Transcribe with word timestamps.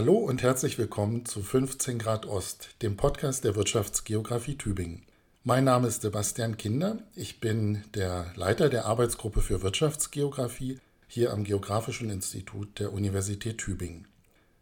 Hallo 0.00 0.14
und 0.14 0.44
herzlich 0.44 0.78
willkommen 0.78 1.26
zu 1.26 1.42
15 1.42 1.98
Grad 1.98 2.24
Ost, 2.24 2.68
dem 2.82 2.96
Podcast 2.96 3.42
der 3.42 3.56
Wirtschaftsgeografie 3.56 4.54
Tübingen. 4.56 5.02
Mein 5.42 5.64
Name 5.64 5.88
ist 5.88 6.02
Sebastian 6.02 6.56
Kinder. 6.56 6.98
Ich 7.16 7.40
bin 7.40 7.82
der 7.94 8.26
Leiter 8.36 8.68
der 8.68 8.84
Arbeitsgruppe 8.84 9.40
für 9.40 9.60
Wirtschaftsgeografie 9.60 10.78
hier 11.08 11.32
am 11.32 11.42
Geografischen 11.42 12.10
Institut 12.10 12.78
der 12.78 12.92
Universität 12.92 13.58
Tübingen. 13.58 14.06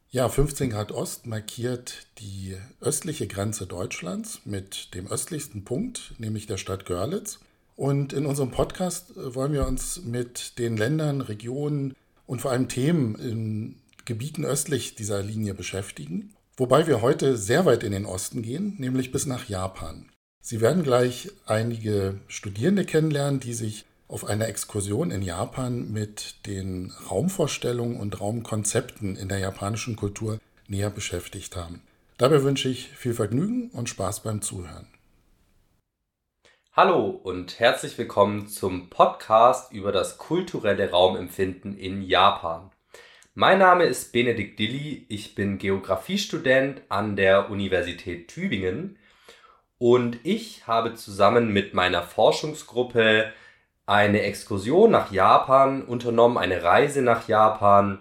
Ja, 0.09 0.30
15 0.30 0.70
Grad 0.70 0.91
Ost 0.91 1.27
markiert 1.27 2.07
die 2.16 2.57
östliche 2.80 3.27
Grenze 3.27 3.66
Deutschlands 3.66 4.41
mit 4.46 4.95
dem 4.95 5.07
östlichsten 5.07 5.64
Punkt, 5.66 6.14
nämlich 6.16 6.46
der 6.46 6.57
Stadt 6.57 6.87
Görlitz. 6.87 7.41
Und 7.77 8.15
in 8.15 8.24
unserem 8.24 8.52
Podcast 8.52 9.12
wollen 9.16 9.52
wir 9.52 9.66
uns 9.66 10.01
mit 10.02 10.59
den 10.59 10.79
Ländern, 10.79 11.21
Regionen 11.21 11.95
und 12.27 12.41
vor 12.41 12.52
allem 12.52 12.71
Themen 12.71 13.16
in 13.16 13.77
Gebieten 14.06 14.45
östlich 14.45 14.95
dieser 14.95 15.23
Linie 15.23 15.52
beschäftigen, 15.52 16.33
wobei 16.56 16.87
wir 16.87 17.02
heute 17.02 17.37
sehr 17.37 17.66
weit 17.66 17.83
in 17.83 17.92
den 17.92 18.06
Osten 18.06 18.41
gehen, 18.41 18.77
nämlich 18.79 19.12
bis 19.12 19.27
nach 19.27 19.48
Japan. 19.48 20.09
Sie 20.41 20.60
werden 20.60 20.84
gleich 20.84 21.32
einige 21.45 22.20
Studierende 22.29 22.84
kennenlernen, 22.84 23.41
die 23.41 23.52
sich 23.52 23.84
auf 24.06 24.24
einer 24.24 24.46
Exkursion 24.46 25.10
in 25.10 25.23
Japan 25.23 25.91
mit 25.91 26.46
den 26.46 26.92
Raumvorstellungen 27.10 27.98
und 27.98 28.20
Raumkonzepten 28.20 29.16
in 29.16 29.29
der 29.29 29.38
japanischen 29.38 29.96
Kultur 29.96 30.38
näher 30.68 30.91
beschäftigt 30.91 31.57
haben. 31.57 31.82
Dabei 32.16 32.45
wünsche 32.45 32.68
ich 32.68 32.88
viel 32.91 33.12
Vergnügen 33.12 33.70
und 33.70 33.88
Spaß 33.88 34.23
beim 34.23 34.41
Zuhören. 34.41 34.87
Hallo 36.73 37.09
und 37.09 37.59
herzlich 37.59 37.98
willkommen 37.98 38.46
zum 38.46 38.88
Podcast 38.88 39.73
über 39.73 39.91
das 39.91 40.16
kulturelle 40.18 40.90
Raumempfinden 40.90 41.77
in 41.77 42.02
Japan. 42.02 42.71
Mein 43.38 43.59
Name 43.59 43.84
ist 43.84 44.15
Benedikt 44.15 44.59
Dilly, 44.59 45.04
ich 45.10 45.34
bin 45.34 45.59
Geografiestudent 45.59 46.80
an 46.88 47.16
der 47.16 47.51
Universität 47.51 48.28
Tübingen 48.28 48.98
und 49.76 50.16
ich 50.23 50.66
habe 50.66 50.95
zusammen 50.95 51.52
mit 51.52 51.74
meiner 51.74 52.02
Forschungsgruppe 52.02 53.30
eine 53.84 54.23
Exkursion 54.23 54.90
nach 54.90 55.12
Japan 55.12 55.82
unternommen, 55.82 56.38
eine 56.38 56.62
Reise 56.62 57.02
nach 57.02 57.28
Japan, 57.28 57.98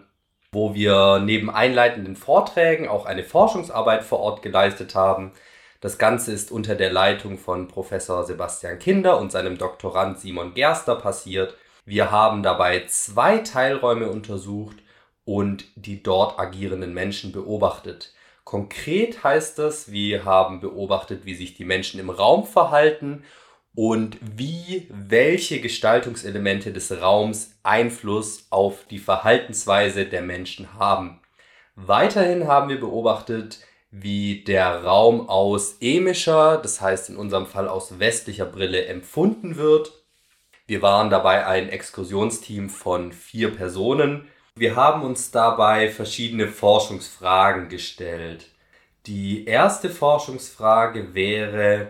wo 0.53 0.73
wir 0.73 1.19
neben 1.19 1.49
einleitenden 1.49 2.16
Vorträgen 2.16 2.88
auch 2.88 3.05
eine 3.05 3.25
Forschungsarbeit 3.25 4.05
vor 4.05 4.22
Ort 4.22 4.42
geleistet 4.42 4.95
haben. 4.95 5.33
Das 5.81 5.97
Ganze 5.97 6.31
ist 6.31 6.49
unter 6.49 6.75
der 6.75 6.94
Leitung 6.94 7.38
von 7.39 7.67
Professor 7.67 8.23
Sebastian 8.23 8.80
Kinder 8.80 9.20
und 9.20 9.33
seinem 9.33 9.58
Doktorand 9.58 10.17
Simon 10.17 10.53
Gerster 10.53 10.95
passiert. 10.95 11.58
Wir 11.83 12.09
haben 12.09 12.42
dabei 12.42 12.86
zwei 12.88 13.39
Teilräume 13.39 14.08
untersucht 14.08 14.77
und 15.26 15.66
die 15.76 16.02
dort 16.04 16.40
agierenden 16.40 16.94
Menschen 16.94 17.31
beobachtet. 17.31 18.14
Konkret 18.44 19.23
heißt 19.23 19.58
das, 19.58 19.92
wir 19.92 20.23
haben 20.23 20.59
beobachtet, 20.62 21.26
wie 21.26 21.34
sich 21.34 21.56
die 21.56 21.66
Menschen 21.66 22.00
im 22.00 22.12
Raum 22.12 22.45
verhalten 22.45 23.23
und 23.73 24.17
wie 24.22 24.88
welche 24.90 25.59
Gestaltungselemente 25.59 26.72
des 26.72 26.92
Raums 27.02 27.58
Einfluss 27.64 28.48
auf 28.52 28.86
die 28.90 29.00
Verhaltensweise 29.00 30.06
der 30.06 30.22
Menschen 30.22 30.76
haben. 30.76 31.20
Weiterhin 31.76 32.48
haben 32.48 32.70
wir 32.70 32.80
beobachtet, 32.80 33.60
wie 33.92 34.44
der 34.44 34.84
Raum 34.84 35.28
aus 35.28 35.78
emischer, 35.82 36.58
das 36.58 36.82
heißt 36.82 37.10
in 37.10 37.17
unserem 37.17 37.48
Fall 37.48 37.67
aus 37.67 38.00
westlicher 38.00 38.45
Brille 38.45 38.86
empfunden 38.86 39.56
wird. 39.56 39.92
Wir 40.67 40.82
waren 40.82 41.10
dabei 41.10 41.45
ein 41.45 41.70
Exkursionsteam 41.70 42.70
von 42.70 43.12
vier 43.12 43.54
Personen, 43.54 44.28
wir 44.58 44.78
haben 44.78 45.03
uns 45.03 45.31
dabei 45.31 45.89
verschiedene 45.89 46.48
Forschungsfragen 46.48 47.67
gestellt. 47.67 48.52
Die 49.05 49.45
erste 49.45 49.89
Forschungsfrage 49.89 51.14
wäre, 51.14 51.89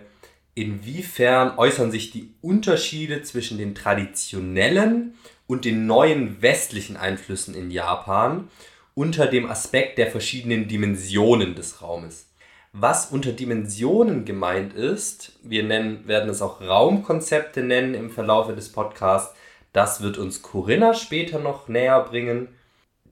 inwiefern 0.56 1.60
äußern 1.60 1.92
sich 1.92 2.10
die 2.10 2.34
Unterschiede 2.42 3.22
zwischen 3.22 3.60
den 3.60 3.76
traditionellen 3.76 5.14
und 5.46 5.64
den 5.64 5.86
neuen 5.86 6.42
westlichen 6.42 6.98
Einflüssen 6.98 7.54
in 7.54 7.70
Japan 7.70 8.50
unter 8.96 9.28
dem 9.28 9.48
Aspekt 9.48 10.00
der 10.00 10.10
verschiedenen 10.10 10.68
Dimensionen 10.68 11.54
des 11.54 11.84
Raumes. 11.84 12.32
Was 12.74 13.12
unter 13.12 13.32
Dimensionen 13.32 14.26
gemeint 14.26 14.74
ist, 14.74 15.38
wir 15.44 15.64
nennen, 15.64 16.08
werden 16.08 16.32
es 16.32 16.42
auch 16.42 16.62
Raumkonzepte 16.62 17.62
nennen 17.62 17.94
im 17.94 18.10
Verlauf 18.10 18.54
des 18.56 18.72
Podcasts, 18.72 19.36
das 19.76 20.02
wird 20.02 20.18
uns 20.18 20.42
Corinna 20.42 20.94
später 20.94 21.38
noch 21.38 21.68
näher 21.68 22.00
bringen. 22.00 22.55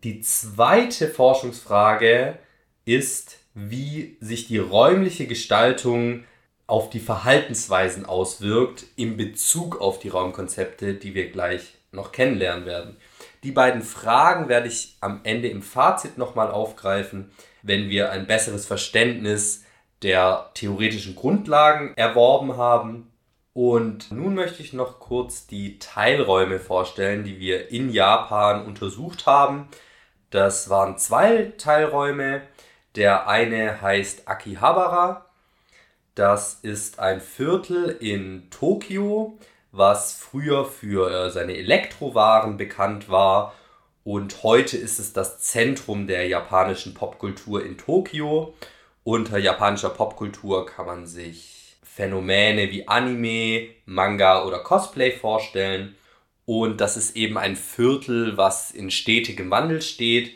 Die 0.03 0.19
zweite 0.21 1.07
Forschungsfrage 1.07 2.37
ist, 2.83 3.37
wie 3.53 4.17
sich 4.19 4.47
die 4.47 4.57
räumliche 4.57 5.27
Gestaltung 5.27 6.25
auf 6.67 6.89
die 6.89 6.99
Verhaltensweisen 6.99 8.05
auswirkt 8.05 8.85
in 8.95 9.15
Bezug 9.15 9.79
auf 9.79 9.99
die 9.99 10.09
Raumkonzepte, 10.09 10.95
die 10.95 11.13
wir 11.13 11.29
gleich 11.29 11.75
noch 11.91 12.11
kennenlernen 12.11 12.65
werden. 12.65 12.97
Die 13.43 13.51
beiden 13.51 13.81
Fragen 13.81 14.49
werde 14.49 14.67
ich 14.67 14.97
am 14.99 15.21
Ende 15.23 15.47
im 15.47 15.61
Fazit 15.61 16.17
nochmal 16.17 16.51
aufgreifen, 16.51 17.31
wenn 17.61 17.89
wir 17.89 18.11
ein 18.11 18.27
besseres 18.27 18.65
Verständnis 18.65 19.63
der 20.01 20.49
theoretischen 20.53 21.15
Grundlagen 21.15 21.93
erworben 21.95 22.57
haben 22.57 23.13
und 23.53 24.11
nun 24.11 24.33
möchte 24.33 24.63
ich 24.63 24.73
noch 24.73 24.99
kurz 24.99 25.45
die 25.45 25.77
Teilräume 25.77 26.59
vorstellen, 26.59 27.23
die 27.23 27.39
wir 27.39 27.69
in 27.69 27.91
Japan 27.91 28.65
untersucht 28.65 29.27
haben. 29.27 29.67
Das 30.33 30.67
waren 30.67 30.97
zwei 30.97 31.53
Teilräume. 31.59 32.41
Der 32.95 33.27
eine 33.27 33.83
heißt 33.83 34.27
Akihabara. 34.27 35.27
Das 36.15 36.55
ist 36.55 36.97
ein 36.97 37.21
Viertel 37.21 37.95
in 37.99 38.49
Tokio, 38.49 39.37
was 39.71 40.13
früher 40.13 40.65
für 40.65 41.11
äh, 41.11 41.29
seine 41.29 41.55
Elektrowaren 41.55 42.57
bekannt 42.57 43.09
war. 43.09 43.53
Und 44.03 44.41
heute 44.41 44.75
ist 44.75 44.97
es 44.97 45.13
das 45.13 45.37
Zentrum 45.37 46.07
der 46.07 46.25
japanischen 46.25 46.95
Popkultur 46.95 47.63
in 47.63 47.77
Tokio. 47.77 48.55
Unter 49.03 49.37
japanischer 49.37 49.91
Popkultur 49.91 50.65
kann 50.65 50.87
man 50.87 51.05
sich 51.05 51.77
Phänomene 51.83 52.71
wie 52.71 52.87
Anime, 52.87 53.67
Manga 53.85 54.45
oder 54.45 54.57
Cosplay 54.57 55.11
vorstellen. 55.11 55.95
Und 56.45 56.81
das 56.81 56.97
ist 56.97 57.15
eben 57.15 57.37
ein 57.37 57.55
Viertel, 57.55 58.37
was 58.37 58.71
in 58.71 58.91
stetigem 58.91 59.49
Wandel 59.49 59.81
steht. 59.81 60.35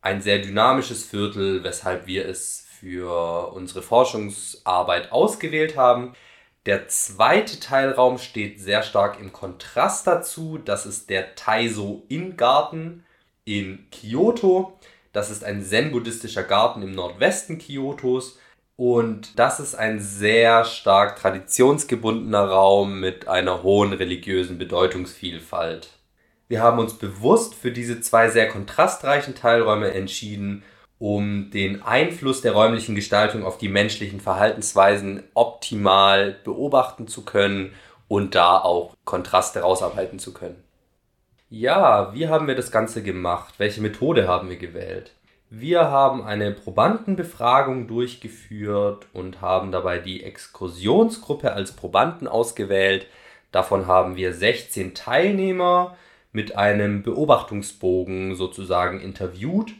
Ein 0.00 0.22
sehr 0.22 0.38
dynamisches 0.38 1.04
Viertel, 1.04 1.64
weshalb 1.64 2.06
wir 2.06 2.26
es 2.26 2.66
für 2.80 3.52
unsere 3.52 3.82
Forschungsarbeit 3.82 5.12
ausgewählt 5.12 5.76
haben. 5.76 6.14
Der 6.66 6.88
zweite 6.88 7.58
Teilraum 7.58 8.18
steht 8.18 8.60
sehr 8.60 8.82
stark 8.82 9.18
im 9.20 9.32
Kontrast 9.32 10.06
dazu. 10.06 10.58
Das 10.58 10.86
ist 10.86 11.10
der 11.10 11.34
Taiso 11.34 12.04
In 12.08 12.36
Garten 12.36 13.04
in 13.44 13.86
Kyoto. 13.90 14.78
Das 15.12 15.30
ist 15.30 15.42
ein 15.42 15.64
zen-buddhistischer 15.64 16.44
Garten 16.44 16.82
im 16.82 16.92
Nordwesten 16.92 17.58
Kyotos 17.58 18.38
und 18.80 19.38
das 19.38 19.60
ist 19.60 19.74
ein 19.74 20.00
sehr 20.00 20.64
stark 20.64 21.16
traditionsgebundener 21.16 22.46
Raum 22.46 22.98
mit 22.98 23.28
einer 23.28 23.62
hohen 23.62 23.92
religiösen 23.92 24.56
Bedeutungsvielfalt. 24.56 25.90
Wir 26.48 26.62
haben 26.62 26.78
uns 26.78 26.94
bewusst 26.94 27.54
für 27.54 27.72
diese 27.72 28.00
zwei 28.00 28.30
sehr 28.30 28.48
kontrastreichen 28.48 29.34
Teilräume 29.34 29.92
entschieden, 29.92 30.62
um 30.98 31.50
den 31.50 31.82
Einfluss 31.82 32.40
der 32.40 32.52
räumlichen 32.52 32.94
Gestaltung 32.94 33.44
auf 33.44 33.58
die 33.58 33.68
menschlichen 33.68 34.18
Verhaltensweisen 34.18 35.24
optimal 35.34 36.38
beobachten 36.42 37.06
zu 37.06 37.22
können 37.22 37.74
und 38.08 38.34
da 38.34 38.56
auch 38.56 38.96
Kontraste 39.04 39.60
rausarbeiten 39.60 40.18
zu 40.18 40.32
können. 40.32 40.64
Ja, 41.50 42.14
wie 42.14 42.28
haben 42.28 42.46
wir 42.46 42.54
das 42.54 42.70
Ganze 42.70 43.02
gemacht? 43.02 43.56
Welche 43.58 43.82
Methode 43.82 44.26
haben 44.26 44.48
wir 44.48 44.56
gewählt? 44.56 45.12
Wir 45.52 45.90
haben 45.90 46.22
eine 46.22 46.52
Probandenbefragung 46.52 47.88
durchgeführt 47.88 49.08
und 49.12 49.40
haben 49.40 49.72
dabei 49.72 49.98
die 49.98 50.22
Exkursionsgruppe 50.22 51.52
als 51.52 51.72
Probanden 51.72 52.28
ausgewählt. 52.28 53.08
Davon 53.50 53.88
haben 53.88 54.14
wir 54.14 54.32
16 54.32 54.94
Teilnehmer 54.94 55.96
mit 56.30 56.56
einem 56.56 57.02
Beobachtungsbogen 57.02 58.36
sozusagen 58.36 59.00
interviewt. 59.00 59.72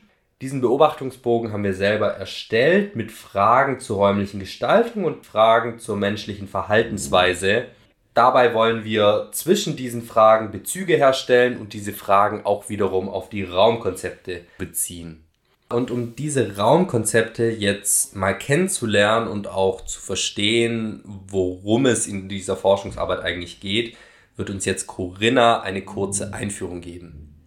Diesen 0.43 0.61
Beobachtungsbogen 0.61 1.53
haben 1.53 1.63
wir 1.63 1.75
selber 1.75 2.09
erstellt 2.09 2.97
mit 2.97 3.13
Fragen 3.13 3.79
zur 3.79 3.99
räumlichen 3.99 4.41
Gestaltung 4.41 5.05
und 5.05 5.25
Fragen 5.25 5.79
zur 5.79 5.97
menschlichen 5.97 6.49
Verhaltensweise. 6.49 7.67
Dabei 8.13 8.55
wollen 8.55 8.83
wir 8.83 9.29
zwischen 9.31 9.77
diesen 9.77 10.03
Fragen 10.03 10.51
Bezüge 10.51 10.97
herstellen 10.97 11.59
und 11.59 11.75
diese 11.75 11.93
Fragen 11.93 12.45
auch 12.45 12.69
wiederum 12.69 13.09
auf 13.09 13.29
die 13.29 13.45
Raumkonzepte 13.45 14.41
beziehen. 14.59 15.30
Und 15.73 15.93
um 15.93 16.17
diese 16.17 16.57
Raumkonzepte 16.57 17.45
jetzt 17.45 18.17
mal 18.17 18.37
kennenzulernen 18.37 19.29
und 19.29 19.47
auch 19.47 19.83
zu 19.83 20.01
verstehen, 20.01 21.01
worum 21.05 21.87
es 21.87 22.09
in 22.09 22.29
dieser 22.29 22.57
Forschungsarbeit 22.57 23.21
eigentlich 23.21 23.61
geht, 23.61 23.97
wird 24.35 24.51
uns 24.51 24.65
jetzt 24.65 24.89
Corinna 24.89 25.61
eine 25.61 25.83
kurze 25.83 26.35
Einführung 26.35 26.81
geben. 26.81 27.47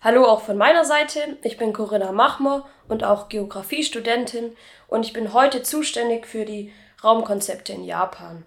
Hallo 0.00 0.26
auch 0.26 0.42
von 0.42 0.56
meiner 0.56 0.84
Seite. 0.84 1.18
Ich 1.42 1.56
bin 1.56 1.72
Corinna 1.72 2.12
Machmer 2.12 2.66
und 2.86 3.02
auch 3.02 3.28
Geografiestudentin 3.28 4.52
und 4.86 5.04
ich 5.04 5.12
bin 5.12 5.32
heute 5.32 5.64
zuständig 5.64 6.28
für 6.28 6.44
die 6.44 6.72
Raumkonzepte 7.02 7.72
in 7.72 7.82
Japan. 7.82 8.44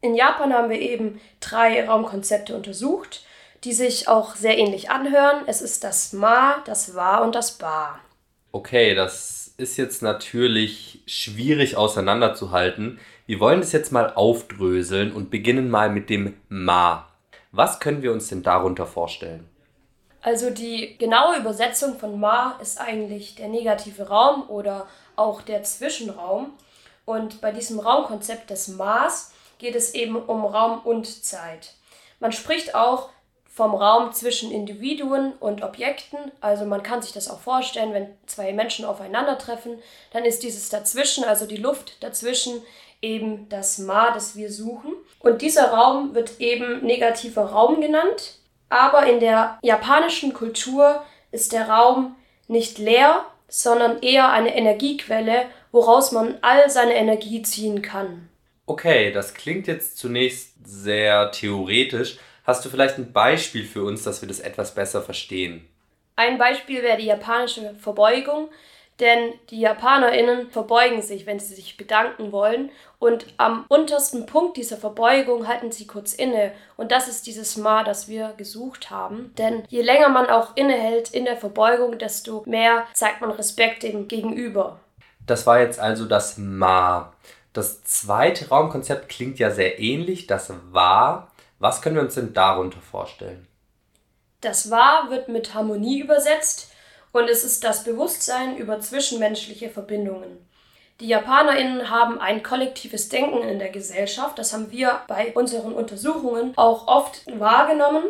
In 0.00 0.14
Japan 0.14 0.54
haben 0.54 0.70
wir 0.70 0.80
eben 0.80 1.20
drei 1.40 1.86
Raumkonzepte 1.86 2.56
untersucht, 2.56 3.26
die 3.64 3.74
sich 3.74 4.08
auch 4.08 4.36
sehr 4.36 4.56
ähnlich 4.56 4.90
anhören. 4.90 5.42
Es 5.46 5.60
ist 5.60 5.84
das 5.84 6.14
Ma, 6.14 6.62
das 6.64 6.94
Wa 6.94 7.18
und 7.18 7.34
das 7.34 7.58
Ba. 7.58 8.00
Okay, 8.54 8.94
das 8.94 9.54
ist 9.56 9.78
jetzt 9.78 10.02
natürlich 10.02 11.00
schwierig 11.06 11.76
auseinanderzuhalten. 11.76 13.00
Wir 13.24 13.40
wollen 13.40 13.60
das 13.60 13.72
jetzt 13.72 13.92
mal 13.92 14.12
aufdröseln 14.12 15.12
und 15.12 15.30
beginnen 15.30 15.70
mal 15.70 15.88
mit 15.88 16.10
dem 16.10 16.36
Ma. 16.50 17.08
Was 17.50 17.80
können 17.80 18.02
wir 18.02 18.12
uns 18.12 18.28
denn 18.28 18.42
darunter 18.42 18.86
vorstellen? 18.86 19.48
Also 20.20 20.50
die 20.50 20.96
genaue 20.98 21.38
Übersetzung 21.38 21.98
von 21.98 22.20
Ma 22.20 22.58
ist 22.60 22.78
eigentlich 22.78 23.34
der 23.34 23.48
negative 23.48 24.08
Raum 24.08 24.48
oder 24.48 24.86
auch 25.16 25.40
der 25.40 25.62
Zwischenraum. 25.62 26.52
Und 27.06 27.40
bei 27.40 27.52
diesem 27.52 27.80
Raumkonzept 27.80 28.50
des 28.50 28.68
Maß 28.68 29.32
geht 29.58 29.74
es 29.74 29.94
eben 29.94 30.16
um 30.16 30.44
Raum 30.44 30.80
und 30.84 31.24
Zeit. 31.24 31.74
Man 32.20 32.32
spricht 32.32 32.74
auch 32.74 33.08
vom 33.54 33.74
Raum 33.74 34.12
zwischen 34.12 34.50
Individuen 34.50 35.34
und 35.34 35.62
Objekten. 35.62 36.18
Also 36.40 36.64
man 36.64 36.82
kann 36.82 37.02
sich 37.02 37.12
das 37.12 37.28
auch 37.28 37.40
vorstellen, 37.40 37.92
wenn 37.92 38.08
zwei 38.26 38.52
Menschen 38.52 38.86
aufeinandertreffen, 38.86 39.78
dann 40.10 40.24
ist 40.24 40.42
dieses 40.42 40.70
dazwischen, 40.70 41.24
also 41.24 41.44
die 41.44 41.58
Luft 41.58 42.02
dazwischen, 42.02 42.62
eben 43.02 43.48
das 43.50 43.78
Ma, 43.78 44.12
das 44.12 44.36
wir 44.36 44.50
suchen. 44.50 44.92
Und 45.18 45.42
dieser 45.42 45.70
Raum 45.72 46.14
wird 46.14 46.40
eben 46.40 46.82
negativer 46.84 47.44
Raum 47.44 47.80
genannt. 47.82 48.38
Aber 48.70 49.06
in 49.06 49.20
der 49.20 49.58
japanischen 49.62 50.32
Kultur 50.32 51.02
ist 51.30 51.52
der 51.52 51.68
Raum 51.68 52.16
nicht 52.48 52.78
leer, 52.78 53.26
sondern 53.48 54.00
eher 54.00 54.30
eine 54.30 54.56
Energiequelle, 54.56 55.44
woraus 55.72 56.10
man 56.10 56.38
all 56.40 56.70
seine 56.70 56.94
Energie 56.94 57.42
ziehen 57.42 57.82
kann. 57.82 58.30
Okay, 58.64 59.12
das 59.12 59.34
klingt 59.34 59.66
jetzt 59.66 59.98
zunächst 59.98 60.54
sehr 60.64 61.30
theoretisch. 61.32 62.16
Hast 62.44 62.64
du 62.64 62.68
vielleicht 62.68 62.98
ein 62.98 63.12
Beispiel 63.12 63.64
für 63.64 63.84
uns, 63.84 64.02
dass 64.02 64.20
wir 64.20 64.28
das 64.28 64.40
etwas 64.40 64.74
besser 64.74 65.02
verstehen? 65.02 65.68
Ein 66.16 66.38
Beispiel 66.38 66.82
wäre 66.82 66.98
die 66.98 67.06
japanische 67.06 67.74
Verbeugung, 67.74 68.48
denn 69.00 69.32
die 69.50 69.60
JapanerInnen 69.60 70.50
verbeugen 70.50 71.02
sich, 71.02 71.26
wenn 71.26 71.40
sie 71.40 71.54
sich 71.54 71.76
bedanken 71.76 72.30
wollen. 72.30 72.70
Und 72.98 73.26
am 73.36 73.64
untersten 73.68 74.26
Punkt 74.26 74.56
dieser 74.56 74.76
Verbeugung 74.76 75.48
halten 75.48 75.72
sie 75.72 75.86
kurz 75.86 76.12
inne. 76.12 76.52
Und 76.76 76.92
das 76.92 77.08
ist 77.08 77.26
dieses 77.26 77.56
Ma, 77.56 77.82
das 77.84 78.06
wir 78.06 78.34
gesucht 78.36 78.90
haben. 78.90 79.32
Denn 79.38 79.64
je 79.68 79.82
länger 79.82 80.08
man 80.08 80.26
auch 80.26 80.56
innehält 80.56 81.10
in 81.10 81.24
der 81.24 81.36
Verbeugung, 81.36 81.98
desto 81.98 82.42
mehr 82.46 82.86
zeigt 82.92 83.20
man 83.20 83.30
Respekt 83.30 83.82
dem 83.82 84.08
Gegenüber. 84.08 84.78
Das 85.26 85.46
war 85.46 85.60
jetzt 85.60 85.80
also 85.80 86.04
das 86.04 86.36
Ma. 86.38 87.12
Das 87.52 87.82
zweite 87.84 88.48
Raumkonzept 88.48 89.08
klingt 89.08 89.38
ja 89.38 89.50
sehr 89.50 89.78
ähnlich, 89.80 90.26
das 90.26 90.52
War. 90.70 91.31
Was 91.62 91.80
können 91.80 91.94
wir 91.94 92.02
uns 92.02 92.16
denn 92.16 92.32
darunter 92.32 92.80
vorstellen? 92.80 93.46
Das 94.40 94.72
War 94.72 95.10
wird 95.10 95.28
mit 95.28 95.54
Harmonie 95.54 96.00
übersetzt 96.00 96.72
und 97.12 97.30
es 97.30 97.44
ist 97.44 97.62
das 97.62 97.84
Bewusstsein 97.84 98.56
über 98.56 98.80
zwischenmenschliche 98.80 99.70
Verbindungen. 99.70 100.44
Die 100.98 101.06
JapanerInnen 101.06 101.88
haben 101.88 102.18
ein 102.20 102.42
kollektives 102.42 103.10
Denken 103.10 103.46
in 103.46 103.60
der 103.60 103.68
Gesellschaft. 103.68 104.40
Das 104.40 104.52
haben 104.52 104.72
wir 104.72 105.02
bei 105.06 105.34
unseren 105.34 105.72
Untersuchungen 105.72 106.52
auch 106.56 106.88
oft 106.88 107.24
wahrgenommen. 107.38 108.06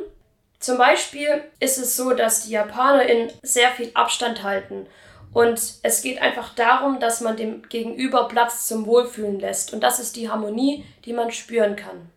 Zum 0.58 0.78
Beispiel 0.78 1.44
ist 1.60 1.76
es 1.76 1.94
so, 1.94 2.14
dass 2.14 2.44
die 2.44 2.52
JapanerInnen 2.52 3.32
sehr 3.42 3.68
viel 3.72 3.90
Abstand 3.92 4.42
halten. 4.44 4.86
Und 5.34 5.60
es 5.82 6.00
geht 6.00 6.22
einfach 6.22 6.54
darum, 6.54 7.00
dass 7.00 7.20
man 7.20 7.36
dem 7.36 7.68
Gegenüber 7.68 8.28
Platz 8.28 8.66
zum 8.66 8.86
Wohlfühlen 8.86 9.38
lässt. 9.38 9.74
Und 9.74 9.82
das 9.82 9.98
ist 9.98 10.16
die 10.16 10.30
Harmonie, 10.30 10.86
die 11.04 11.12
man 11.12 11.30
spüren 11.30 11.76
kann. 11.76 12.08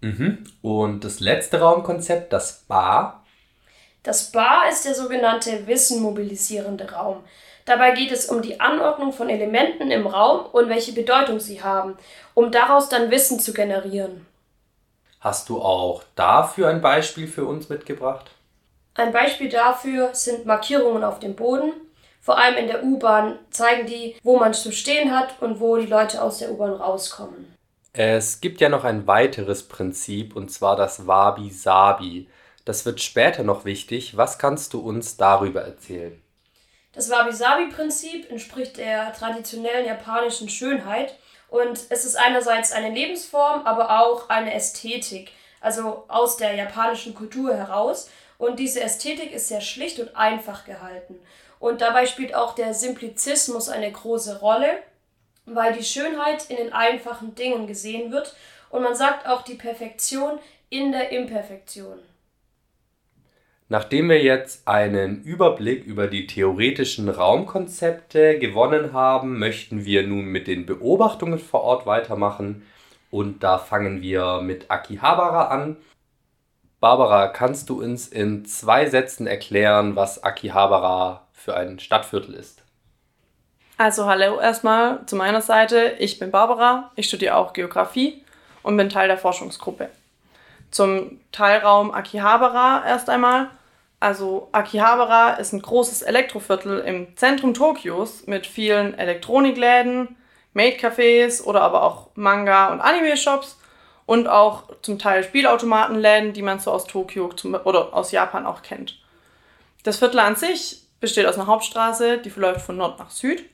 Mhm. 0.00 0.44
Und 0.62 1.04
das 1.04 1.20
letzte 1.20 1.60
Raumkonzept, 1.60 2.32
das 2.32 2.64
Bar, 2.68 3.24
das 4.08 4.32
Bar 4.32 4.68
ist 4.70 4.86
der 4.86 4.94
sogenannte 4.94 5.66
wissenmobilisierende 5.66 6.92
Raum. 6.92 7.24
Dabei 7.66 7.90
geht 7.90 8.10
es 8.10 8.26
um 8.26 8.40
die 8.40 8.58
Anordnung 8.58 9.12
von 9.12 9.28
Elementen 9.28 9.90
im 9.90 10.06
Raum 10.06 10.46
und 10.46 10.70
welche 10.70 10.92
Bedeutung 10.92 11.40
sie 11.40 11.62
haben, 11.62 11.98
um 12.32 12.50
daraus 12.50 12.88
dann 12.88 13.10
Wissen 13.10 13.38
zu 13.40 13.52
generieren. 13.52 14.26
Hast 15.20 15.48
du 15.50 15.60
auch 15.60 16.04
dafür 16.14 16.68
ein 16.68 16.80
Beispiel 16.80 17.26
für 17.26 17.44
uns 17.44 17.68
mitgebracht? 17.68 18.30
Ein 18.94 19.12
Beispiel 19.12 19.50
dafür 19.50 20.14
sind 20.14 20.46
Markierungen 20.46 21.04
auf 21.04 21.18
dem 21.18 21.36
Boden. 21.36 21.72
Vor 22.22 22.38
allem 22.38 22.56
in 22.56 22.68
der 22.68 22.84
U-Bahn 22.84 23.38
zeigen 23.50 23.86
die, 23.86 24.16
wo 24.22 24.38
man 24.38 24.54
zu 24.54 24.72
stehen 24.72 25.14
hat 25.14 25.34
und 25.42 25.60
wo 25.60 25.76
die 25.76 25.86
Leute 25.86 26.22
aus 26.22 26.38
der 26.38 26.52
U-Bahn 26.52 26.72
rauskommen. 26.72 27.57
Es 27.92 28.40
gibt 28.40 28.60
ja 28.60 28.68
noch 28.68 28.84
ein 28.84 29.06
weiteres 29.06 29.66
Prinzip 29.66 30.36
und 30.36 30.50
zwar 30.50 30.76
das 30.76 31.06
Wabi-Sabi. 31.06 32.28
Das 32.64 32.84
wird 32.84 33.00
später 33.00 33.42
noch 33.42 33.64
wichtig. 33.64 34.16
Was 34.16 34.38
kannst 34.38 34.74
du 34.74 34.80
uns 34.80 35.16
darüber 35.16 35.62
erzählen? 35.62 36.22
Das 36.92 37.10
Wabi-Sabi-Prinzip 37.10 38.30
entspricht 38.30 38.76
der 38.76 39.12
traditionellen 39.12 39.86
japanischen 39.86 40.48
Schönheit 40.48 41.14
und 41.48 41.80
es 41.88 42.04
ist 42.04 42.16
einerseits 42.16 42.72
eine 42.72 42.90
Lebensform, 42.90 43.66
aber 43.66 44.02
auch 44.02 44.28
eine 44.28 44.52
Ästhetik, 44.52 45.32
also 45.60 46.04
aus 46.08 46.36
der 46.36 46.54
japanischen 46.54 47.14
Kultur 47.14 47.54
heraus. 47.54 48.10
Und 48.36 48.58
diese 48.58 48.80
Ästhetik 48.80 49.32
ist 49.32 49.48
sehr 49.48 49.60
schlicht 49.60 49.98
und 49.98 50.14
einfach 50.14 50.64
gehalten. 50.64 51.18
Und 51.58 51.80
dabei 51.80 52.06
spielt 52.06 52.34
auch 52.34 52.54
der 52.54 52.74
Simplizismus 52.74 53.68
eine 53.68 53.90
große 53.90 54.38
Rolle, 54.40 54.78
weil 55.54 55.72
die 55.72 55.84
Schönheit 55.84 56.50
in 56.50 56.56
den 56.56 56.72
einfachen 56.72 57.34
Dingen 57.34 57.66
gesehen 57.66 58.12
wird 58.12 58.34
und 58.70 58.82
man 58.82 58.94
sagt 58.94 59.26
auch 59.26 59.42
die 59.42 59.54
Perfektion 59.54 60.38
in 60.70 60.92
der 60.92 61.10
Imperfektion. 61.10 61.98
Nachdem 63.70 64.08
wir 64.08 64.22
jetzt 64.22 64.66
einen 64.66 65.22
Überblick 65.22 65.84
über 65.84 66.06
die 66.06 66.26
theoretischen 66.26 67.10
Raumkonzepte 67.10 68.38
gewonnen 68.38 68.94
haben, 68.94 69.38
möchten 69.38 69.84
wir 69.84 70.06
nun 70.06 70.24
mit 70.24 70.46
den 70.46 70.64
Beobachtungen 70.64 71.38
vor 71.38 71.62
Ort 71.62 71.84
weitermachen. 71.84 72.66
Und 73.10 73.42
da 73.42 73.58
fangen 73.58 74.00
wir 74.00 74.40
mit 74.40 74.70
Akihabara 74.70 75.48
an. 75.48 75.76
Barbara, 76.80 77.28
kannst 77.28 77.68
du 77.68 77.82
uns 77.82 78.08
in 78.08 78.46
zwei 78.46 78.86
Sätzen 78.86 79.26
erklären, 79.26 79.96
was 79.96 80.22
Akihabara 80.22 81.26
für 81.32 81.54
ein 81.54 81.78
Stadtviertel 81.78 82.34
ist? 82.34 82.62
Also 83.80 84.06
hallo 84.06 84.40
erstmal 84.40 85.06
zu 85.06 85.14
meiner 85.14 85.40
Seite. 85.40 85.94
Ich 86.00 86.18
bin 86.18 86.32
Barbara, 86.32 86.90
ich 86.96 87.06
studiere 87.06 87.36
auch 87.36 87.52
Geografie 87.52 88.24
und 88.64 88.76
bin 88.76 88.88
Teil 88.88 89.06
der 89.06 89.18
Forschungsgruppe. 89.18 89.88
Zum 90.72 91.20
Teilraum 91.30 91.92
Akihabara 91.92 92.84
erst 92.84 93.08
einmal. 93.08 93.50
Also 94.00 94.48
Akihabara 94.50 95.34
ist 95.34 95.52
ein 95.52 95.62
großes 95.62 96.02
Elektroviertel 96.02 96.80
im 96.80 97.16
Zentrum 97.16 97.54
Tokios 97.54 98.26
mit 98.26 98.48
vielen 98.48 98.98
Elektronikläden, 98.98 100.16
Maid-Cafés 100.54 101.44
oder 101.44 101.60
aber 101.60 101.84
auch 101.84 102.08
Manga- 102.16 102.72
und 102.72 102.80
Anime-Shops 102.80 103.60
und 104.06 104.26
auch 104.26 104.64
zum 104.82 104.98
Teil 104.98 105.22
Spielautomatenläden, 105.22 106.32
die 106.32 106.42
man 106.42 106.58
so 106.58 106.72
aus 106.72 106.88
Tokio 106.88 107.28
zum, 107.28 107.54
oder 107.54 107.94
aus 107.94 108.10
Japan 108.10 108.44
auch 108.44 108.62
kennt. 108.62 108.98
Das 109.84 109.98
Viertel 109.98 110.18
an 110.18 110.34
sich 110.34 110.82
besteht 110.98 111.26
aus 111.26 111.36
einer 111.36 111.46
Hauptstraße, 111.46 112.18
die 112.18 112.30
verläuft 112.30 112.62
von 112.62 112.76
Nord 112.76 112.98
nach 112.98 113.10
Süd 113.10 113.44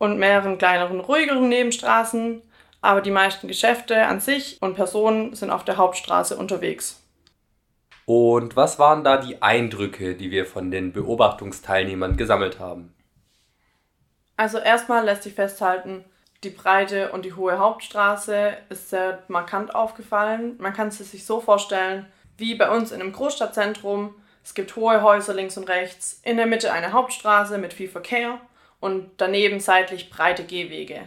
und 0.00 0.18
mehreren 0.18 0.56
kleineren, 0.56 0.98
ruhigeren 0.98 1.50
Nebenstraßen, 1.50 2.40
aber 2.80 3.02
die 3.02 3.10
meisten 3.10 3.48
Geschäfte 3.48 4.06
an 4.06 4.18
sich 4.18 4.56
und 4.62 4.74
Personen 4.74 5.34
sind 5.34 5.50
auf 5.50 5.62
der 5.62 5.76
Hauptstraße 5.76 6.36
unterwegs. 6.36 7.02
Und 8.06 8.56
was 8.56 8.78
waren 8.78 9.04
da 9.04 9.18
die 9.18 9.42
Eindrücke, 9.42 10.14
die 10.14 10.30
wir 10.30 10.46
von 10.46 10.70
den 10.70 10.92
Beobachtungsteilnehmern 10.92 12.16
gesammelt 12.16 12.58
haben? 12.58 12.94
Also 14.38 14.58
erstmal 14.58 15.04
lässt 15.04 15.24
sich 15.24 15.34
festhalten, 15.34 16.06
die 16.44 16.50
breite 16.50 17.12
und 17.12 17.26
die 17.26 17.34
hohe 17.34 17.58
Hauptstraße 17.58 18.56
ist 18.70 18.88
sehr 18.88 19.22
markant 19.28 19.74
aufgefallen. 19.74 20.56
Man 20.58 20.72
kann 20.72 20.88
es 20.88 20.96
sich 20.96 21.26
so 21.26 21.40
vorstellen, 21.40 22.06
wie 22.38 22.54
bei 22.54 22.70
uns 22.70 22.90
in 22.90 23.02
einem 23.02 23.12
Großstadtzentrum. 23.12 24.14
Es 24.42 24.54
gibt 24.54 24.74
hohe 24.76 25.02
Häuser 25.02 25.34
links 25.34 25.58
und 25.58 25.68
rechts, 25.68 26.22
in 26.24 26.38
der 26.38 26.46
Mitte 26.46 26.72
eine 26.72 26.94
Hauptstraße 26.94 27.58
mit 27.58 27.74
viel 27.74 27.90
Verkehr 27.90 28.40
und 28.80 29.10
daneben 29.18 29.60
seitlich 29.60 30.10
breite 30.10 30.44
Gehwege. 30.44 31.02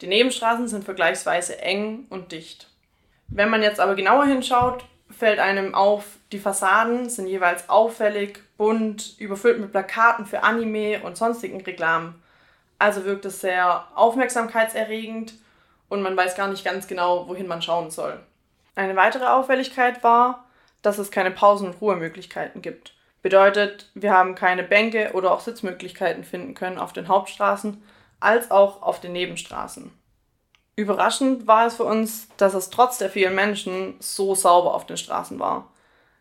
Die 0.00 0.06
Nebenstraßen 0.06 0.68
sind 0.68 0.84
vergleichsweise 0.84 1.60
eng 1.60 2.06
und 2.10 2.32
dicht. 2.32 2.68
Wenn 3.28 3.50
man 3.50 3.62
jetzt 3.62 3.80
aber 3.80 3.94
genauer 3.94 4.26
hinschaut, 4.26 4.84
fällt 5.10 5.38
einem 5.38 5.74
auf, 5.74 6.04
die 6.32 6.38
Fassaden 6.38 7.08
sind 7.08 7.26
jeweils 7.26 7.68
auffällig, 7.68 8.40
bunt, 8.56 9.18
überfüllt 9.18 9.60
mit 9.60 9.72
Plakaten 9.72 10.26
für 10.26 10.42
Anime 10.42 11.00
und 11.02 11.16
sonstigen 11.16 11.60
Reklamen. 11.60 12.22
Also 12.78 13.04
wirkt 13.04 13.24
es 13.24 13.40
sehr 13.40 13.86
aufmerksamkeitserregend 13.94 15.34
und 15.88 16.02
man 16.02 16.16
weiß 16.16 16.36
gar 16.36 16.48
nicht 16.48 16.64
ganz 16.64 16.86
genau, 16.86 17.28
wohin 17.28 17.48
man 17.48 17.62
schauen 17.62 17.90
soll. 17.90 18.20
Eine 18.76 18.94
weitere 18.94 19.26
Auffälligkeit 19.26 20.04
war, 20.04 20.44
dass 20.82 20.98
es 20.98 21.10
keine 21.10 21.32
Pausen- 21.32 21.68
und 21.68 21.80
Ruhemöglichkeiten 21.80 22.62
gibt. 22.62 22.92
Bedeutet, 23.22 23.90
wir 23.94 24.12
haben 24.12 24.34
keine 24.34 24.62
Bänke 24.62 25.10
oder 25.12 25.32
auch 25.32 25.40
Sitzmöglichkeiten 25.40 26.24
finden 26.24 26.54
können 26.54 26.78
auf 26.78 26.92
den 26.92 27.08
Hauptstraßen 27.08 27.82
als 28.20 28.50
auch 28.50 28.82
auf 28.82 29.00
den 29.00 29.12
Nebenstraßen. 29.12 29.90
Überraschend 30.76 31.46
war 31.48 31.66
es 31.66 31.74
für 31.74 31.84
uns, 31.84 32.28
dass 32.36 32.54
es 32.54 32.70
trotz 32.70 32.98
der 32.98 33.10
vielen 33.10 33.34
Menschen 33.34 33.96
so 33.98 34.36
sauber 34.36 34.74
auf 34.74 34.86
den 34.86 34.96
Straßen 34.96 35.38
war. 35.40 35.72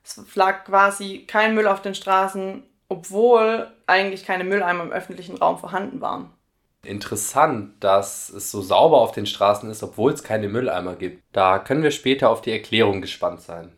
Es 0.04 0.36
lag 0.36 0.66
quasi 0.66 1.26
kein 1.28 1.54
Müll 1.54 1.68
auf 1.68 1.82
den 1.82 1.94
Straßen, 1.94 2.64
obwohl 2.90 3.68
eigentlich 3.86 4.26
keine 4.26 4.44
Mülleimer 4.44 4.84
im 4.84 4.92
öffentlichen 4.92 5.38
Raum 5.38 5.60
vorhanden 5.60 6.02
waren. 6.02 6.32
Interessant, 6.84 7.84
dass 7.84 8.30
es 8.30 8.50
so 8.50 8.62
sauber 8.62 8.98
auf 8.98 9.12
den 9.12 9.26
Straßen 9.26 9.70
ist, 9.70 9.84
obwohl 9.84 10.14
es 10.14 10.24
keine 10.24 10.48
Mülleimer 10.48 10.96
gibt. 10.96 11.22
Da 11.34 11.60
können 11.60 11.84
wir 11.84 11.92
später 11.92 12.30
auf 12.30 12.42
die 12.42 12.52
Erklärung 12.52 13.02
gespannt 13.02 13.42
sein. 13.42 13.77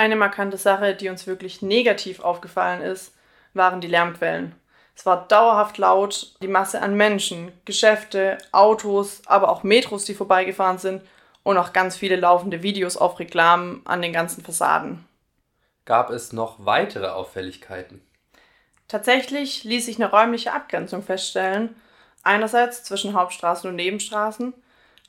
Eine 0.00 0.16
markante 0.16 0.56
Sache, 0.56 0.94
die 0.94 1.10
uns 1.10 1.26
wirklich 1.26 1.60
negativ 1.60 2.20
aufgefallen 2.20 2.80
ist, 2.80 3.12
waren 3.52 3.82
die 3.82 3.86
Lärmquellen. 3.86 4.54
Es 4.96 5.04
war 5.04 5.28
dauerhaft 5.28 5.76
laut, 5.76 6.36
die 6.40 6.48
Masse 6.48 6.80
an 6.80 6.96
Menschen, 6.96 7.52
Geschäfte, 7.66 8.38
Autos, 8.50 9.20
aber 9.26 9.50
auch 9.50 9.62
Metros, 9.62 10.06
die 10.06 10.14
vorbeigefahren 10.14 10.78
sind 10.78 11.02
und 11.42 11.58
auch 11.58 11.74
ganz 11.74 11.98
viele 11.98 12.16
laufende 12.16 12.62
Videos 12.62 12.96
auf 12.96 13.18
Reklamen 13.18 13.82
an 13.84 14.00
den 14.00 14.14
ganzen 14.14 14.42
Fassaden. 14.42 15.04
Gab 15.84 16.08
es 16.08 16.32
noch 16.32 16.64
weitere 16.64 17.08
Auffälligkeiten? 17.08 18.00
Tatsächlich 18.88 19.64
ließ 19.64 19.84
sich 19.84 19.96
eine 19.96 20.10
räumliche 20.10 20.54
Abgrenzung 20.54 21.02
feststellen, 21.02 21.76
einerseits 22.22 22.84
zwischen 22.84 23.12
Hauptstraßen 23.12 23.68
und 23.68 23.76
Nebenstraßen. 23.76 24.54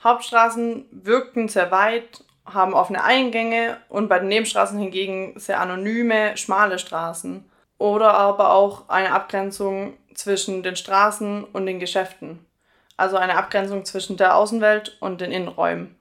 Hauptstraßen 0.03 0.86
wirkten 0.91 1.48
sehr 1.48 1.71
weit, 1.71 2.25
haben 2.45 2.74
offene 2.74 3.03
Eingänge 3.03 3.77
und 3.89 4.07
bei 4.07 4.19
den 4.19 4.27
Nebenstraßen 4.27 4.79
hingegen 4.79 5.39
sehr 5.39 5.60
anonyme, 5.60 6.36
schmale 6.38 6.79
Straßen 6.79 7.50
oder 7.77 8.13
aber 8.13 8.53
auch 8.53 8.89
eine 8.89 9.12
Abgrenzung 9.12 9.98
zwischen 10.13 10.63
den 10.63 10.75
Straßen 10.75 11.43
und 11.43 11.65
den 11.65 11.79
Geschäften. 11.79 12.45
Also 12.98 13.17
eine 13.17 13.38
Abgrenzung 13.38 13.86
zwischen 13.86 14.17
der 14.17 14.36
Außenwelt 14.36 14.98
und 15.00 15.21
den 15.21 15.31
Innenräumen. 15.31 15.95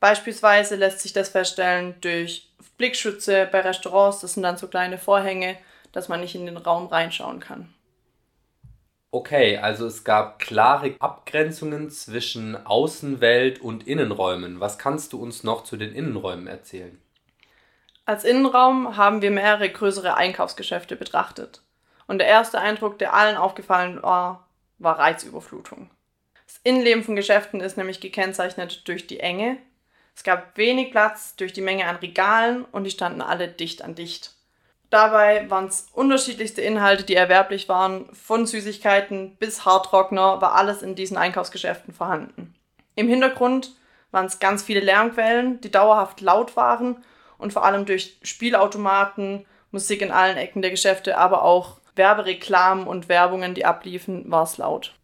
Beispielsweise 0.00 0.76
lässt 0.76 1.00
sich 1.00 1.12
das 1.12 1.30
feststellen 1.30 1.94
durch 2.00 2.50
Blickschütze 2.76 3.48
bei 3.50 3.60
Restaurants, 3.60 4.20
das 4.20 4.34
sind 4.34 4.42
dann 4.42 4.56
so 4.56 4.68
kleine 4.68 4.98
Vorhänge, 4.98 5.56
dass 5.92 6.08
man 6.08 6.20
nicht 6.20 6.34
in 6.34 6.44
den 6.44 6.56
Raum 6.56 6.88
reinschauen 6.88 7.40
kann. 7.40 7.72
Okay, 9.14 9.58
also 9.58 9.86
es 9.86 10.02
gab 10.02 10.40
klare 10.40 10.96
Abgrenzungen 10.98 11.88
zwischen 11.88 12.66
Außenwelt 12.66 13.60
und 13.60 13.86
Innenräumen. 13.86 14.58
Was 14.58 14.76
kannst 14.76 15.12
du 15.12 15.22
uns 15.22 15.44
noch 15.44 15.62
zu 15.62 15.76
den 15.76 15.94
Innenräumen 15.94 16.48
erzählen? 16.48 17.00
Als 18.06 18.24
Innenraum 18.24 18.96
haben 18.96 19.22
wir 19.22 19.30
mehrere 19.30 19.70
größere 19.70 20.16
Einkaufsgeschäfte 20.16 20.96
betrachtet. 20.96 21.62
Und 22.08 22.18
der 22.18 22.26
erste 22.26 22.58
Eindruck, 22.58 22.98
der 22.98 23.14
allen 23.14 23.36
aufgefallen 23.36 24.02
war, 24.02 24.48
war 24.78 24.98
Reizüberflutung. 24.98 25.90
Das 26.48 26.58
Innenleben 26.64 27.04
von 27.04 27.14
Geschäften 27.14 27.60
ist 27.60 27.76
nämlich 27.76 28.00
gekennzeichnet 28.00 28.88
durch 28.88 29.06
die 29.06 29.20
Enge. 29.20 29.58
Es 30.16 30.24
gab 30.24 30.58
wenig 30.58 30.90
Platz 30.90 31.36
durch 31.36 31.52
die 31.52 31.60
Menge 31.60 31.86
an 31.86 31.96
Regalen 31.96 32.64
und 32.64 32.82
die 32.82 32.90
standen 32.90 33.22
alle 33.22 33.46
dicht 33.46 33.82
an 33.82 33.94
dicht. 33.94 34.33
Dabei 34.94 35.50
waren 35.50 35.66
es 35.66 35.88
unterschiedlichste 35.92 36.60
Inhalte, 36.60 37.02
die 37.02 37.16
erwerblich 37.16 37.68
waren. 37.68 38.06
Von 38.12 38.46
Süßigkeiten 38.46 39.34
bis 39.38 39.64
Haartrockner 39.64 40.40
war 40.40 40.54
alles 40.54 40.82
in 40.82 40.94
diesen 40.94 41.16
Einkaufsgeschäften 41.16 41.92
vorhanden. 41.92 42.54
Im 42.94 43.08
Hintergrund 43.08 43.72
waren 44.12 44.26
es 44.26 44.38
ganz 44.38 44.62
viele 44.62 44.78
Lärmquellen, 44.78 45.60
die 45.60 45.72
dauerhaft 45.72 46.20
laut 46.20 46.54
waren 46.54 46.98
und 47.38 47.52
vor 47.52 47.64
allem 47.64 47.86
durch 47.86 48.20
Spielautomaten, 48.22 49.46
Musik 49.72 50.00
in 50.00 50.12
allen 50.12 50.36
Ecken 50.36 50.62
der 50.62 50.70
Geschäfte, 50.70 51.18
aber 51.18 51.42
auch 51.42 51.80
Werbereklamen 51.96 52.86
und 52.86 53.08
Werbungen, 53.08 53.54
die 53.54 53.64
abliefen, 53.64 54.30
war 54.30 54.44
es 54.44 54.58
laut. 54.58 54.94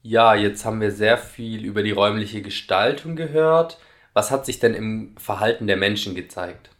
Ja, 0.00 0.34
jetzt 0.34 0.64
haben 0.64 0.80
wir 0.80 0.90
sehr 0.90 1.18
viel 1.18 1.66
über 1.66 1.82
die 1.82 1.92
räumliche 1.92 2.40
Gestaltung 2.40 3.14
gehört. 3.14 3.76
Was 4.14 4.30
hat 4.30 4.46
sich 4.46 4.58
denn 4.58 4.72
im 4.72 5.14
Verhalten 5.18 5.66
der 5.66 5.76
Menschen 5.76 6.14
gezeigt? 6.14 6.70